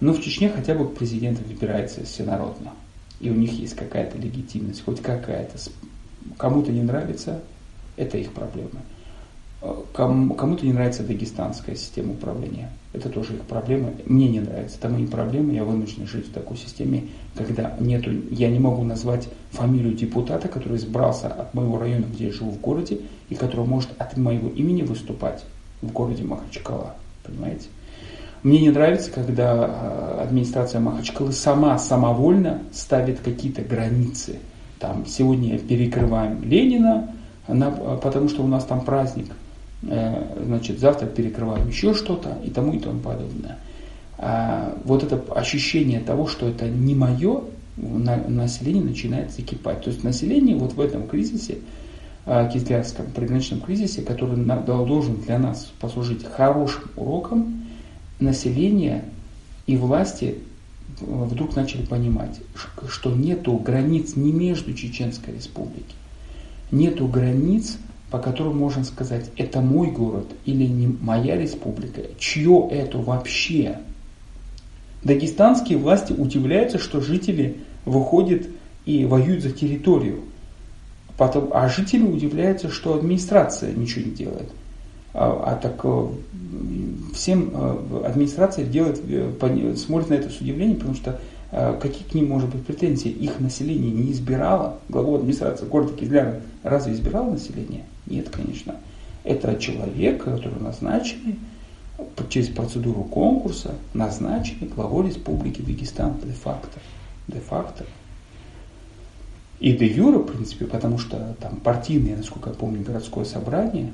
[0.01, 2.73] Но в Чечне хотя бы президент выбирается всенародно.
[3.21, 5.59] И у них есть какая-то легитимность, хоть какая-то.
[6.37, 7.41] Кому-то не нравится,
[7.97, 8.81] это их проблемы.
[9.95, 12.71] Кому-то не нравится дагестанская система управления.
[12.97, 13.91] Это тоже их проблема.
[14.07, 14.79] Мне не нравится.
[14.79, 15.53] Это мои проблемы.
[15.53, 17.05] Я вынужден жить в такой системе,
[17.37, 22.33] когда нету, я не могу назвать фамилию депутата, который избрался от моего района, где я
[22.33, 25.45] живу в городе, и который может от моего имени выступать
[25.83, 26.95] в городе Махачкала.
[27.23, 27.67] Понимаете?
[28.43, 34.39] Мне не нравится, когда а, администрация Махачкалы сама самовольно ставит какие-то границы.
[34.79, 37.11] Там сегодня перекрываем Ленина,
[37.47, 39.46] потому что у нас там праздник– Э,
[39.87, 43.59] значит, завтра перекрываем еще что-то и тому и тому подобное.
[44.19, 47.43] А вот это ощущение того, что это не мое,
[47.77, 49.83] население начинает закипать.
[49.83, 51.59] То есть население вот в этом кризисе,
[52.25, 57.65] а, кизлярском приграничном кризисе, который должен для нас послужить хорошим уроком,
[58.19, 59.05] население
[59.67, 60.39] и власти
[61.01, 62.41] вдруг начали понимать,
[62.89, 65.95] что нету границ не между Чеченской республикой,
[66.71, 67.77] нету границ
[68.11, 73.79] по которым можно сказать, это мой город или не моя республика, чье это вообще?
[75.03, 78.47] Дагестанские власти удивляются, что жители выходят
[78.85, 80.21] и воюют за территорию.
[81.17, 84.51] Потом, а жители удивляются, что администрация ничего не делает.
[85.15, 86.09] А, а так э,
[87.15, 91.21] всем э, администрация делает, э, смотрит на это с удивлением, потому что
[91.81, 93.09] какие к ним может быть претензии?
[93.09, 97.85] Их население не избирало, главу администрации города Кизляра разве избирало население?
[98.07, 98.77] Нет, конечно.
[99.25, 101.37] Это человек, который назначенный
[102.29, 106.79] через процедуру конкурса, назначенный главой Республики Дагестан де-факто.
[107.29, 107.85] Де-факто.
[109.59, 113.91] И де юра, в принципе, потому что там партийное, насколько я помню, городское собрание,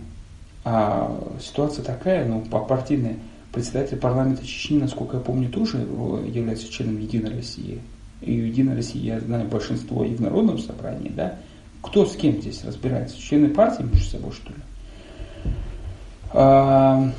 [0.64, 3.16] а ситуация такая, ну, по партийной
[3.53, 7.81] председатель парламента Чечни, насколько я помню, тоже является членом Единой России.
[8.20, 11.37] И Единой России, я знаю, большинство и в Народном собрании, да,
[11.82, 13.18] кто с кем здесь разбирается?
[13.18, 15.52] Члены партии между собой, что ли?
[16.32, 17.12] А,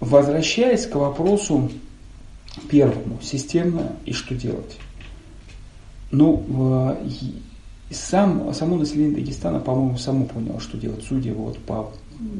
[0.00, 1.70] возвращаясь к вопросу
[2.68, 4.76] первому, системно и что делать?
[6.10, 6.98] Ну,
[7.90, 11.04] сам, само население Дагестана, по-моему, само поняло, что делать.
[11.08, 11.92] Судя вот по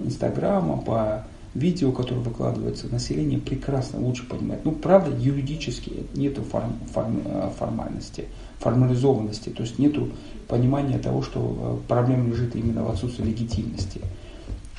[0.04, 4.64] Инстаграму, по видео, которые выкладываются, население прекрасно лучше понимает.
[4.64, 7.22] Ну, правда, юридически нету форм, форм,
[7.56, 8.26] формальности,
[8.58, 10.10] формализованности, то есть нету
[10.48, 14.00] понимания того, что э, проблема лежит именно в отсутствии легитимности.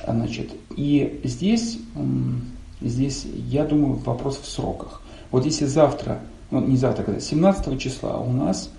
[0.06, 1.78] Значит, и здесь,
[2.80, 5.02] здесь, я думаю, вопрос в сроках.
[5.30, 6.20] Вот если завтра,
[6.50, 8.70] ну не завтра, когда 17 числа у нас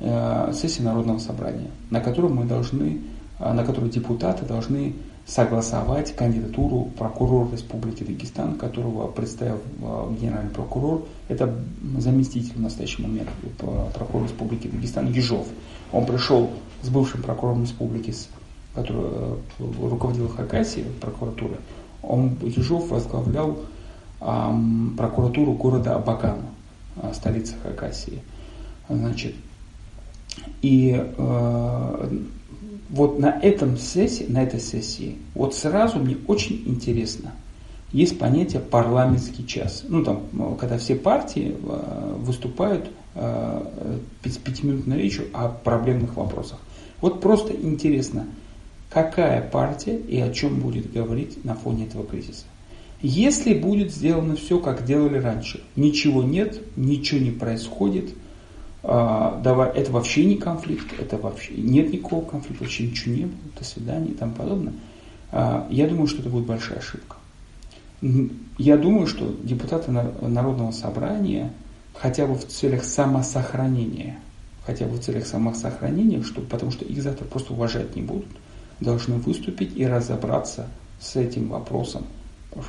[0.00, 3.00] э, сессия Народного собрания, на которой мы должны,
[3.38, 4.94] э, на которой депутаты должны
[5.26, 11.04] согласовать кандидатуру прокурора Республики Дагестан, которого представил э, генеральный прокурор.
[11.28, 11.52] Это
[11.98, 13.28] заместитель в настоящий момент
[13.92, 15.48] прокурора Республики Дагестан Ежов.
[15.92, 16.50] Он пришел
[16.82, 18.14] с бывшим прокурором республики,
[18.74, 21.56] который э, руководил Хакасией, прокуратуры.
[22.02, 23.58] Он, Ежов, возглавлял
[24.18, 26.38] прокуратуру города Абакан,
[26.96, 28.22] э, столицы Хакасии.
[28.88, 29.34] Значит,
[30.62, 32.08] И э,
[32.88, 37.32] вот на этом сессии, на этой сессии, вот сразу мне очень интересно,
[37.92, 39.84] есть понятие парламентский час.
[39.88, 46.58] Ну там, когда все партии э, выступают э, пятиминутной речью о проблемных вопросах.
[47.00, 48.26] Вот просто интересно,
[48.90, 52.44] какая партия и о чем будет говорить на фоне этого кризиса.
[53.02, 58.14] Если будет сделано все, как делали раньше, ничего нет, ничего не происходит,
[58.82, 63.64] давай, это вообще не конфликт, это вообще нет никакого конфликта, вообще ничего не было, до
[63.64, 64.74] свидания и тому подобное.
[65.32, 67.16] А, я думаю, что это будет большая ошибка.
[68.58, 71.52] Я думаю, что депутаты Народного собрания
[71.94, 74.18] хотя бы в целях самосохранения,
[74.64, 78.26] хотя бы в целях самосохранения, что, потому что их завтра просто уважать не будут,
[78.80, 80.68] должны выступить и разобраться
[81.00, 82.06] с этим вопросом,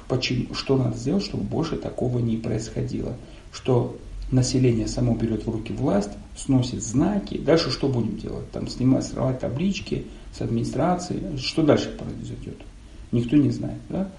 [0.08, 3.16] почему, что надо сделать, чтобы больше такого не происходило,
[3.52, 3.98] что
[4.32, 8.50] население само берет в руки власть, сносит знаки, дальше что будем делать?
[8.52, 12.58] Там снимать, срывать таблички с администрации, что дальше произойдет?
[13.12, 14.10] Никто не знает, да?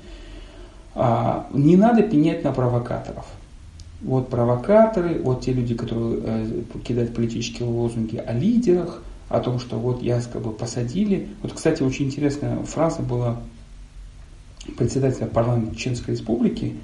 [0.94, 3.26] А, не надо пенять на провокаторов.
[4.00, 9.76] Вот провокаторы, вот те люди, которые э, кидают политические лозунги о лидерах, о том, что
[9.78, 11.28] вот якобы посадили.
[11.42, 13.40] Вот, кстати, очень интересная фраза была
[14.76, 16.76] председателя парламента Чеченской республики,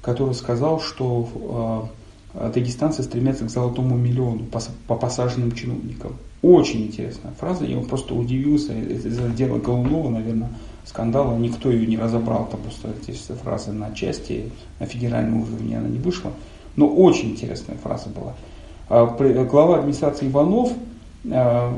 [0.00, 1.99] который сказал, что э,
[2.34, 6.16] дагестанцы стремятся к золотому миллиону по, по посаженным чиновникам.
[6.42, 10.48] Очень интересная фраза, я просто удивился, из-за дела Голунова, наверное,
[10.84, 15.88] скандала, никто ее не разобрал, там просто эти фразы на части, на федеральном уровне она
[15.88, 16.32] не вышла,
[16.76, 18.34] но очень интересная фраза была.
[18.88, 19.06] А,
[19.44, 20.72] глава администрации Иванов
[21.30, 21.76] а,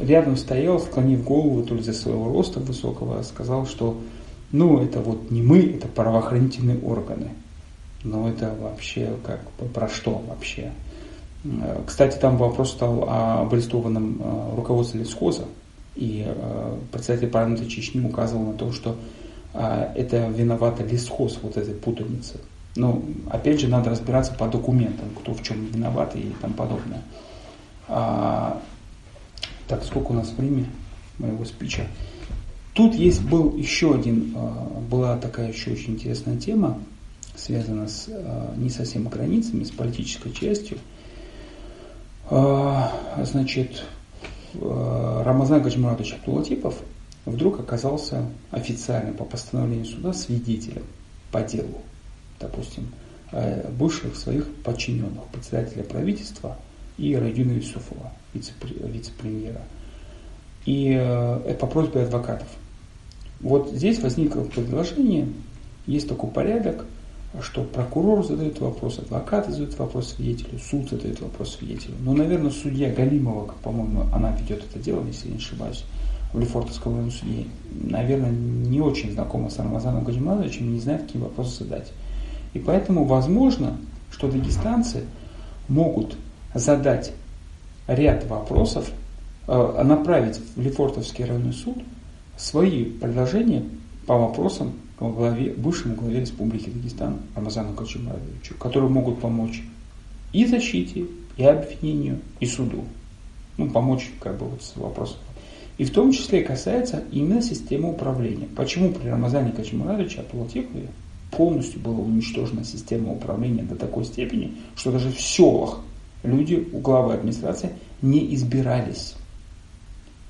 [0.00, 3.98] рядом стоял, склонив голову то ли за своего роста высокого, сказал, что
[4.52, 7.30] ну это вот не мы, это правоохранительные органы.
[8.04, 9.40] Но это вообще как
[9.72, 10.72] про что вообще?
[11.44, 15.46] А, кстати, там вопрос стал об арестованном руководстве лесхоза.
[15.96, 16.26] И
[16.92, 18.96] председатель парламента Чечни указывал на то, что
[19.52, 22.40] это виновата лесхоз вот этой путаницы.
[22.76, 23.00] Но
[23.30, 27.02] опять же надо разбираться по документам, кто в чем виноват и тому подобное.
[27.86, 28.60] А,
[29.68, 30.66] так, сколько у нас времени
[31.18, 31.86] моего спича?
[32.72, 34.36] Тут есть был еще один,
[34.90, 36.80] была такая еще очень интересная тема,
[37.36, 40.78] связанная с а, не совсем границами, с политической частью.
[42.30, 43.84] А, значит,
[44.54, 46.76] Рамазан Гаджимуратович Абдулатипов
[47.26, 50.84] вдруг оказался официально по постановлению суда свидетелем
[51.32, 51.82] по делу,
[52.38, 52.86] допустим,
[53.76, 56.56] бывших своих подчиненных, председателя правительства–
[56.98, 59.62] и Райдюна Юсуфова, вице-премьера.
[60.64, 62.48] И э, по просьбе адвокатов.
[63.40, 65.28] Вот здесь возникло предложение,
[65.86, 66.86] есть такой порядок,
[67.40, 71.94] что прокурор задает вопрос, адвокаты задают вопрос свидетелю, суд задает вопрос свидетелю.
[72.00, 75.84] Но, наверное, судья Галимова, по-моему, она ведет это дело, если я не ошибаюсь,
[76.32, 81.22] в Лефортовском районе суде, наверное, не очень знакома с Рамазаном Гаджимановичем и не знает, какие
[81.22, 81.92] вопросы задать.
[82.54, 83.76] И поэтому возможно,
[84.10, 85.04] что дагестанцы
[85.68, 86.16] могут
[86.54, 87.12] задать
[87.86, 88.90] ряд вопросов,
[89.46, 91.78] э, направить в Лефортовский районный суд
[92.36, 93.64] свои предложения
[94.06, 99.62] по вопросам главе, бывшему главе Республики Дагестан Рамазану Качимаровичу, которые могут помочь
[100.32, 102.84] и защите, и обвинению, и суду.
[103.56, 105.18] Ну, помочь как бы вот с вопросом.
[105.78, 108.46] И в том числе касается именно системы управления.
[108.56, 110.88] Почему при Рамазане Качимаровиче Абдулатипове
[111.32, 115.80] полностью была уничтожена система управления до такой степени, что даже в селах
[116.22, 117.70] люди у главы администрации
[118.02, 119.14] не избирались.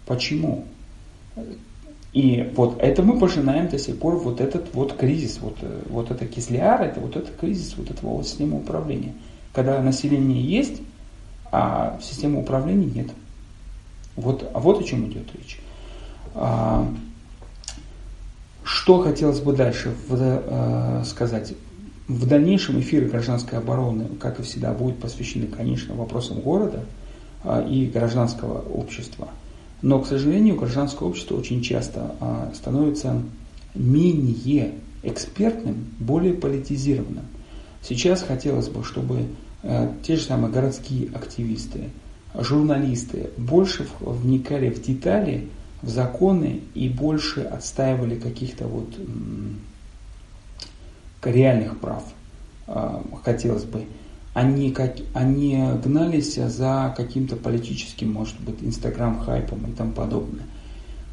[0.06, 0.64] Почему?
[2.14, 5.56] И вот это мы пожинаем до сих пор вот этот вот кризис, вот,
[5.88, 9.12] вот это кизляр, это вот этот кризис вот этого вот системы управления.
[9.52, 10.80] Когда население есть,
[11.50, 13.10] а системы управления нет.
[14.14, 15.58] Вот, а вот о чем идет речь.
[16.36, 16.88] А,
[18.62, 21.54] что хотелось бы дальше в, а, сказать?
[22.06, 26.84] В дальнейшем эфиры гражданской обороны, как и всегда, будут посвящены, конечно, вопросам города
[27.42, 29.28] а, и гражданского общества.
[29.84, 33.22] Но, к сожалению, гражданское общество очень часто а, становится
[33.74, 37.26] менее экспертным, более политизированным.
[37.82, 39.26] Сейчас хотелось бы, чтобы
[39.62, 41.90] э, те же самые городские активисты,
[42.34, 45.48] журналисты больше вникали в детали,
[45.82, 48.88] в законы и больше отстаивали каких-то вот
[51.22, 52.04] реальных прав,
[52.66, 53.84] а, хотелось бы,
[54.34, 60.44] они, как, они гнались за каким-то политическим, может быть, инстаграм-хайпом и тому подобное.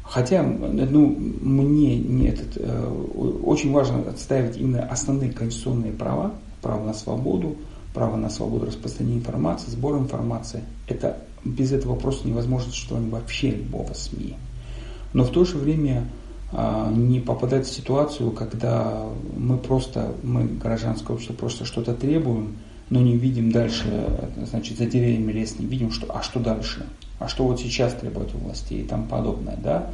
[0.02, 2.88] Хотя, ну, мне не этот, э,
[3.44, 7.56] очень важно отстаивать именно основные конституционные права, право на свободу,
[7.94, 10.64] право на свободу распространения информации, сбор информации.
[10.88, 14.34] Это без этого просто невозможно существование вообще любого СМИ.
[15.12, 16.08] Но в то же время
[16.50, 19.04] а, не попадать в ситуацию, когда
[19.36, 22.56] мы просто, мы, гражданское общество, просто что-то требуем,
[22.92, 23.86] но не видим дальше,
[24.44, 26.84] значит, за деревьями лес, не видим, что, а что дальше,
[27.18, 29.90] а что вот сейчас требуют у властей и тому подобное, да.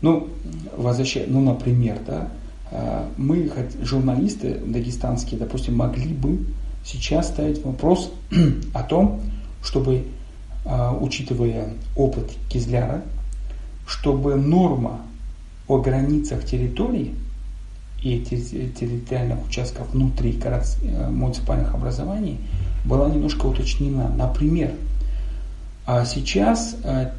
[0.00, 0.28] Ну,
[0.74, 2.28] возвращая, ну, например, да,
[2.72, 6.38] а, мы, журналисты дагестанские, допустим, могли бы
[6.86, 8.10] сейчас ставить вопрос
[8.72, 9.20] о том,
[9.62, 10.04] чтобы,
[10.64, 13.02] а, учитывая опыт Кизляра,
[13.86, 15.02] чтобы норма
[15.66, 17.14] о границах территории
[18.02, 22.38] и территориальных участков внутри э, муниципальных образований
[22.84, 24.08] была немножко уточнена.
[24.08, 24.72] Например,
[25.84, 27.10] а сейчас э,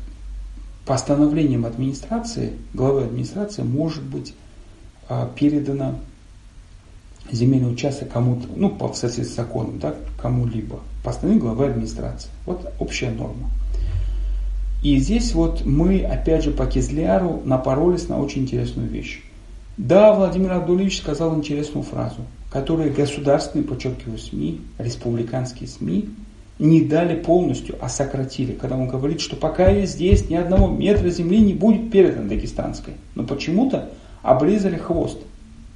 [0.85, 4.33] постановлением администрации, главы администрации может быть
[5.09, 5.95] э, передано
[7.31, 10.79] земельный участок кому-то, ну, по соответствии с законом, да, кому-либо.
[11.03, 12.29] Постановление главы администрации.
[12.45, 13.49] Вот общая норма.
[14.81, 19.21] И здесь вот мы, опять же, по Кизляру напоролись на очень интересную вещь.
[19.79, 22.17] Да, Владимир Абдулевич сказал интересную фразу,
[22.51, 26.09] которую государственные, подчеркиваю, СМИ, республиканские СМИ
[26.59, 31.09] не дали полностью, а сократили, когда он говорит, что пока я здесь, ни одного метра
[31.09, 32.95] земли не будет передано дагестанской.
[33.15, 33.89] Но почему-то
[34.21, 35.19] обрезали хвост,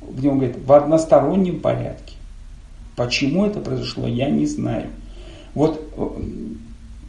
[0.02, 2.16] где он говорит, в одностороннем порядке.
[2.98, 4.88] Почему это произошло, я не знаю.
[5.54, 6.08] Вот э,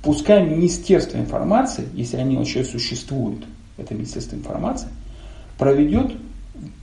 [0.04, 3.44] пускай Министерство информации, если они вообще существуют,
[3.78, 4.90] это Министерство информации,
[5.58, 6.12] проведет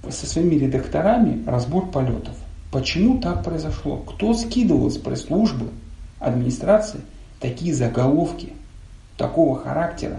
[0.10, 2.36] со своими редакторами разбор полетов.
[2.72, 3.98] Почему так произошло?
[3.98, 5.70] Кто скидывал с пресс-службы
[6.20, 7.02] администрации
[7.40, 8.54] такие заголовки
[9.18, 10.18] такого характера?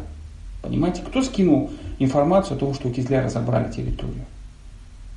[0.63, 4.25] Понимаете, кто скинул информацию о том, что у Кизля разобрали территорию?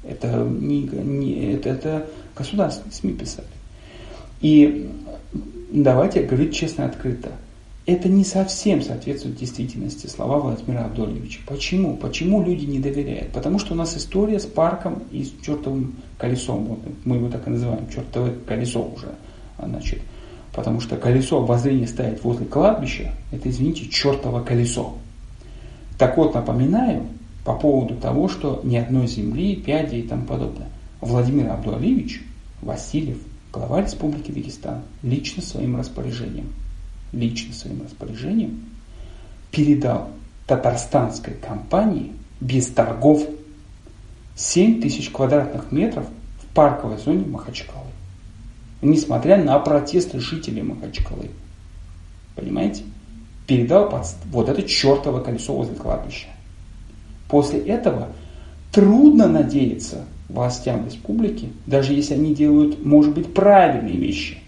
[0.04, 3.48] Это, не, не, это, это государственные СМИ писали.
[4.42, 4.90] И
[5.72, 7.32] давайте говорить честно и открыто–
[7.86, 11.42] это не совсем соответствует действительности слова Владимира Абдольевича.
[11.46, 11.96] Почему?
[11.98, 13.32] Почему люди не доверяют?
[13.32, 16.66] Потому что у нас история с парком и с чертовым колесом.
[16.66, 19.14] Вот мы его так и называем, чертовое колесо уже.
[19.64, 20.02] Значит,
[20.52, 24.96] потому что колесо обозрения ставить возле кладбища, это, извините, чертово колесо.
[26.00, 27.06] Так вот, напоминаю
[27.46, 30.70] по поводу того, что ни одной земли, пяди и тому подобное.
[31.02, 32.24] Владимир Абдуалевич
[32.64, 33.20] Васильев,
[33.54, 36.48] глава Республики Дагестан, лично своим распоряжением–
[37.16, 38.66] лично своим распоряжением
[39.52, 40.10] передал
[40.48, 42.12] татарстанской компании
[42.42, 43.24] без торгов
[44.36, 46.06] 7 тысяч квадратных метров
[46.42, 47.88] в парковой зоне Махачкалы.
[48.82, 51.32] Несмотря на протесты жителей Махачкалы.
[52.36, 52.84] Понимаете?
[53.48, 56.28] Передал под вот это чертово колесо возле кладбища.
[57.30, 58.10] После этого
[58.72, 64.40] трудно надеяться властям республики, даже если они делают, может быть, правильные вещи.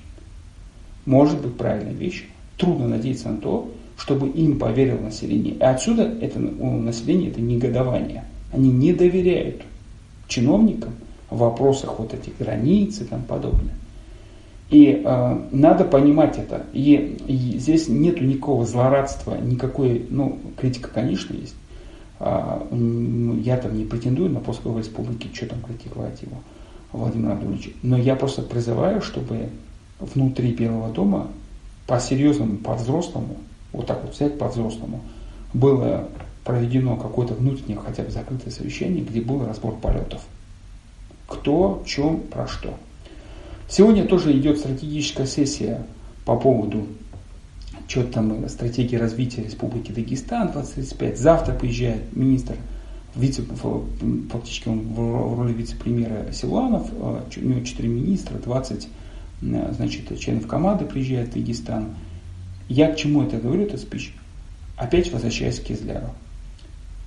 [1.06, 2.26] Может быть, правильные вещи
[2.58, 5.56] трудно надеяться на то, чтобы им поверило население.
[5.56, 8.26] И отсюда это, у населения это негодование.
[8.52, 9.62] Они не доверяют
[10.28, 10.94] чиновникам
[11.30, 13.74] в вопросах вот этих границ и тому подобное.
[14.70, 16.66] И э, надо понимать это.
[16.74, 21.56] И, и здесь нету никакого злорадства, никакой, ну, критика, конечно, есть.
[22.20, 22.68] А,
[23.44, 26.38] я там не претендую на пост главы республики, что там критиковать его,
[26.92, 27.72] Владимира Абдуловича.
[27.84, 29.50] Но я просто призываю, чтобы
[30.00, 31.28] внутри Белого дома
[31.88, 33.38] по-серьезному, по-взрослому,
[33.72, 35.02] вот так вот взять по-взрослому,
[35.54, 36.08] было
[36.44, 40.22] проведено какое-то внутреннее, хотя бы закрытое совещание, где был разбор полетов.
[41.28, 42.74] Кто, чем, про что.
[43.70, 45.86] Сегодня тоже идет стратегическая сессия
[46.26, 46.88] по поводу
[47.88, 51.18] что там стратегии развития Республики Дагестан 2035.
[51.18, 52.56] Завтра приезжает министр,
[53.16, 53.44] вице,
[54.30, 58.97] фактически он в роли вице-премьера Силуанов, э, у него 4 министра, 20 Э,
[59.42, 61.96] значит, членов команды приезжает в Дагестан.
[62.70, 64.14] Я к чему это говорю, этот спич?
[64.76, 66.10] Опять возвращаясь к Кизляру.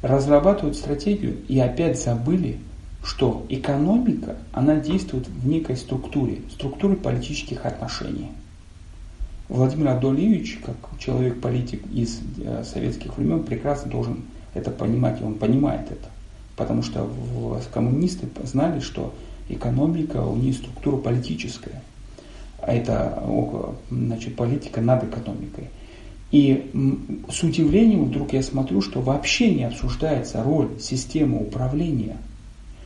[0.03, 2.59] Разрабатывают стратегию и опять забыли,
[3.05, 8.31] что экономика, она действует в некой структуре, структуре политических отношений.
[9.49, 14.23] Владимир Адольевич, как человек-политик из э, советских времен, прекрасно должен
[14.55, 16.09] это понимать, и он понимает это.
[16.57, 17.11] Потому что
[17.73, 19.15] коммунисты знали, что
[19.49, 21.83] экономика у нее структура политическая
[22.63, 23.23] а это
[23.91, 25.69] значит, политика над экономикой.
[26.31, 26.71] И
[27.29, 32.19] с удивлением вдруг я смотрю, что вообще не обсуждается роль системы управления.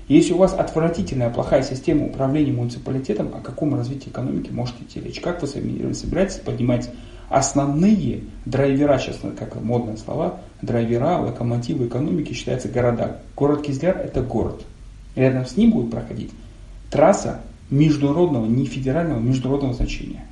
[0.09, 5.21] Если у вас отвратительная, плохая система управления муниципалитетом, о каком развитии экономики может идти речь?
[5.21, 6.91] Как вы собираетесь поднимать
[7.31, 13.21] основные драйвера, сейчас как модные слова, драйвера, локомотивы экономики считаются города.
[13.35, 14.63] Город Кизляр– это город.
[15.17, 16.31] Рядом с ним будет проходить
[16.91, 17.41] трасса
[17.71, 20.25] международного, не федерального, международного значения.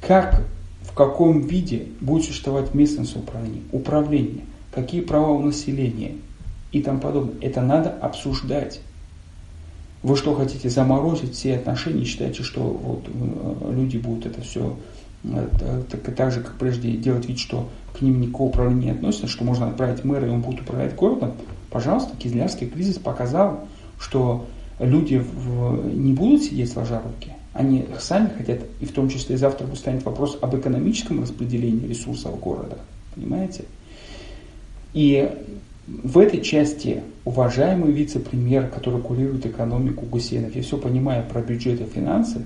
[0.00, 0.42] как,
[0.82, 6.14] в каком виде будет существовать местное самоуправление, управление, какие права у населения
[6.72, 7.34] и тому подобное.
[7.40, 8.80] Это надо обсуждать.
[10.02, 14.76] Вы что хотите заморозить все отношения, считаете, что вот э, люди будут это все
[15.24, 15.48] э,
[15.90, 19.44] так, так же, как прежде, делать вид, что к ним никакого управления не относится, что
[19.44, 21.32] можно отправить мэра, и он будет управлять городом?
[21.70, 23.66] Пожалуйста, Кизлярский кризис показал,
[23.98, 24.46] что
[24.78, 29.66] люди в, не будут сидеть сложа руки, они сами хотят, и в том числе завтра
[29.74, 32.78] станет вопрос об экономическом распределении ресурсов города.
[33.14, 33.64] Понимаете?
[34.94, 35.30] И
[35.86, 41.84] в этой части уважаемый вице-премьер, который курирует экономику Гусейнов, я все понимаю про бюджет и
[41.84, 42.42] финансы,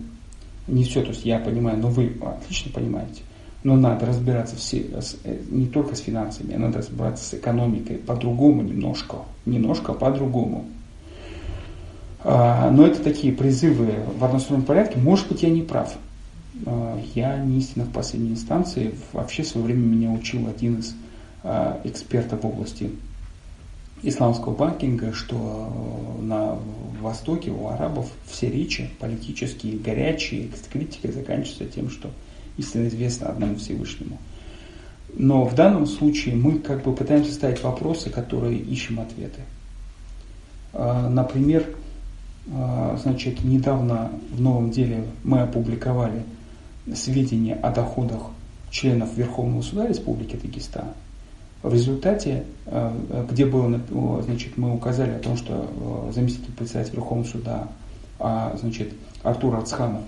[0.66, 3.22] не все, то есть я понимаю, но вы отлично понимаете,
[3.64, 4.86] но надо разбираться все,
[5.24, 10.64] э, не только с финансами, а надо разбираться с экономикой по-другому немножко, немножко по-другому.
[12.24, 14.98] А, но это такие призывы в одностороннем порядке.
[14.98, 15.94] Может быть, я не прав.
[16.66, 18.94] А, я не истинно в последней инстанции.
[19.12, 20.94] Вообще в свое время меня учил один из
[21.42, 22.90] а, экспертов в области
[24.04, 26.58] исламского банкинга, что на
[27.00, 32.10] Востоке у арабов все речи политические, горячие, с критикой заканчиваются тем, что
[32.56, 34.18] истинно известно одному Всевышнему.
[35.14, 39.42] Но в данном случае мы как бы пытаемся ставить вопросы, которые ищем ответы.
[40.72, 41.64] Например,
[42.46, 46.22] значит, недавно в новом деле мы опубликовали
[46.94, 48.22] сведения о доходах
[48.70, 50.88] членов Верховного суда Республики Дагестан–
[51.62, 53.80] в результате, э, где было,
[54.22, 55.70] значит, мы указали о том, что
[56.08, 57.68] э, заместитель председателя Верховного суда,
[58.18, 60.02] а, значит, Артур Ацханов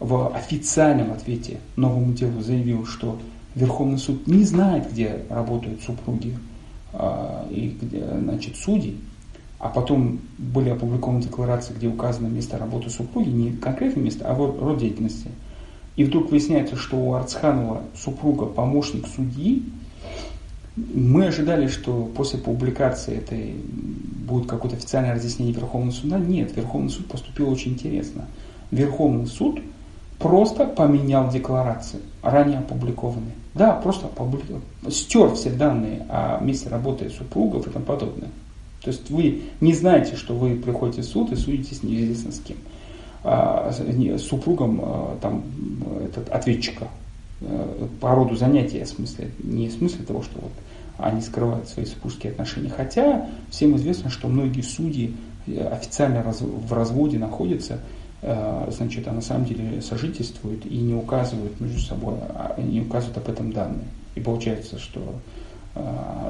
[0.00, 3.18] в официальном ответе новому делу заявил, что
[3.54, 6.36] Верховный суд не знает, где работают супруги
[6.92, 7.76] а, и
[8.20, 8.96] значит, судьи,
[9.58, 14.78] а потом были опубликованы декларации, где указано место работы супруги, не конкретное место, а род
[14.78, 15.30] деятельности.
[15.96, 19.64] И вдруг выясняется, что у Арцханова супруга помощник судьи,
[20.76, 23.54] мы ожидали, что после публикации этой
[24.26, 26.18] будет какое-то официальное разъяснение Верховного суда.
[26.18, 28.26] Нет, Верховный суд поступил очень интересно.
[28.70, 29.60] Верховный суд
[30.18, 33.32] просто поменял декларации, ранее опубликованные.
[33.54, 38.28] Да, просто опубликовал, стер все данные о месте работы супругов и тому подобное.
[38.82, 42.56] То есть вы не знаете, что вы приходите в суд и судитесь неизвестно с кем.
[43.24, 45.42] А, с супругом а, там,
[46.04, 46.86] этот, ответчика
[47.40, 50.52] э, по роду занятия, в смысле, не в смысле того, что вот
[50.98, 52.70] они скрывают свои супружеские отношения.
[52.70, 55.16] Хотя всем известно, что многие судьи
[55.46, 57.80] э, официально в разводе находятся,
[58.22, 63.18] э, значит, а на самом деле сожительствуют и не указывают между собой, а не указывают
[63.18, 63.88] об этом данные.
[64.14, 65.00] И получается, что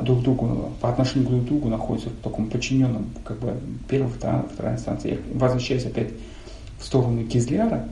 [0.02, 3.54] друг другу, по отношению друг к другу находятся в таком подчиненном, как бы,
[3.88, 5.20] первой, второй, второй инстанции.
[5.34, 6.10] Возвращаясь опять
[6.78, 7.88] в сторону Кизляра,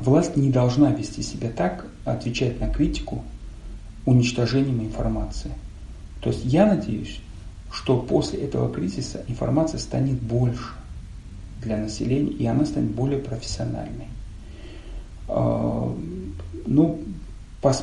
[0.00, 3.22] власть не должна вести себя так, отвечать на критику,
[4.06, 5.52] уничтожением информации.
[6.20, 7.20] То есть я надеюсь,
[7.70, 10.72] что после этого кризиса информация станет больше
[11.62, 14.08] для населения, и она станет более профессиональной.
[15.28, 15.94] А,
[16.66, 17.00] ну,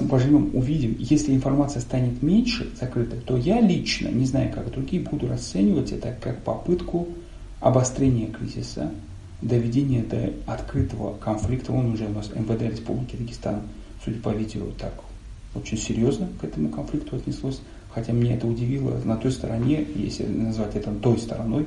[0.08, 0.96] поживем, увидим.
[1.00, 6.16] Если информация станет меньше, закрытой, то я лично, не знаю как другие, буду расценивать это
[6.22, 7.08] как попытку
[7.60, 8.92] обострения кризиса,
[9.42, 11.72] доведения до открытого конфликта.
[11.72, 13.62] Он уже у нас МВД Республики Дагестан,
[14.06, 14.94] судя по видео, так
[15.56, 17.62] очень серьезно к этому конфликту отнеслось,
[17.94, 19.00] хотя мне это удивило.
[19.04, 21.66] На той стороне, если назвать это той стороной,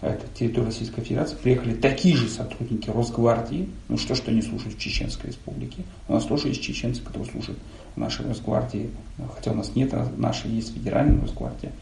[0.00, 4.78] это территория Российской Федерации, приехали такие же сотрудники Росгвардии, ну что, что не служат в
[4.78, 5.84] Чеченской Республике.
[6.08, 7.56] У нас тоже есть чеченцы, которые служат
[7.94, 8.90] в нашей Росгвардии,
[9.34, 11.72] хотя у нас нет, наша есть федеральная Росгвардия.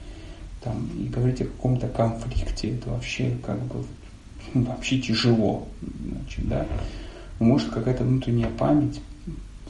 [0.62, 3.84] Там, и говорить о каком-то конфликте, это вообще как бы
[4.54, 5.66] вообще тяжело.
[5.82, 6.66] Значит, да.
[7.40, 9.00] Может какая-то внутренняя память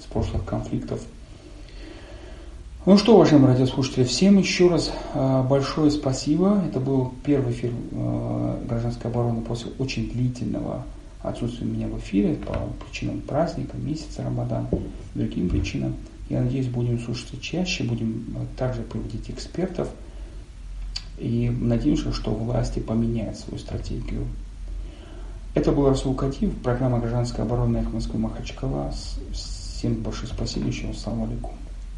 [0.01, 1.01] с прошлых конфликтов
[2.87, 6.62] ну что, уважаемые радиослушатели, всем еще раз а, большое спасибо.
[6.68, 10.85] Это был первый эфир а, гражданской обороны после очень длительного
[11.22, 12.55] отсутствия меня в эфире по
[12.85, 14.68] причинам праздника, месяца Рамадан,
[15.14, 15.97] другим причинам.
[16.28, 19.89] Я надеюсь, будем слушаться чаще, будем а, также приводить экспертов.
[21.16, 24.26] И надеемся, что власти поменяют свою стратегию.
[25.55, 28.93] Это был Расул Кадиев, программа «Гражданская оборона» Москвы Махачкала.
[29.32, 31.53] Всем большое спасибо, еще ассаламу алейкум.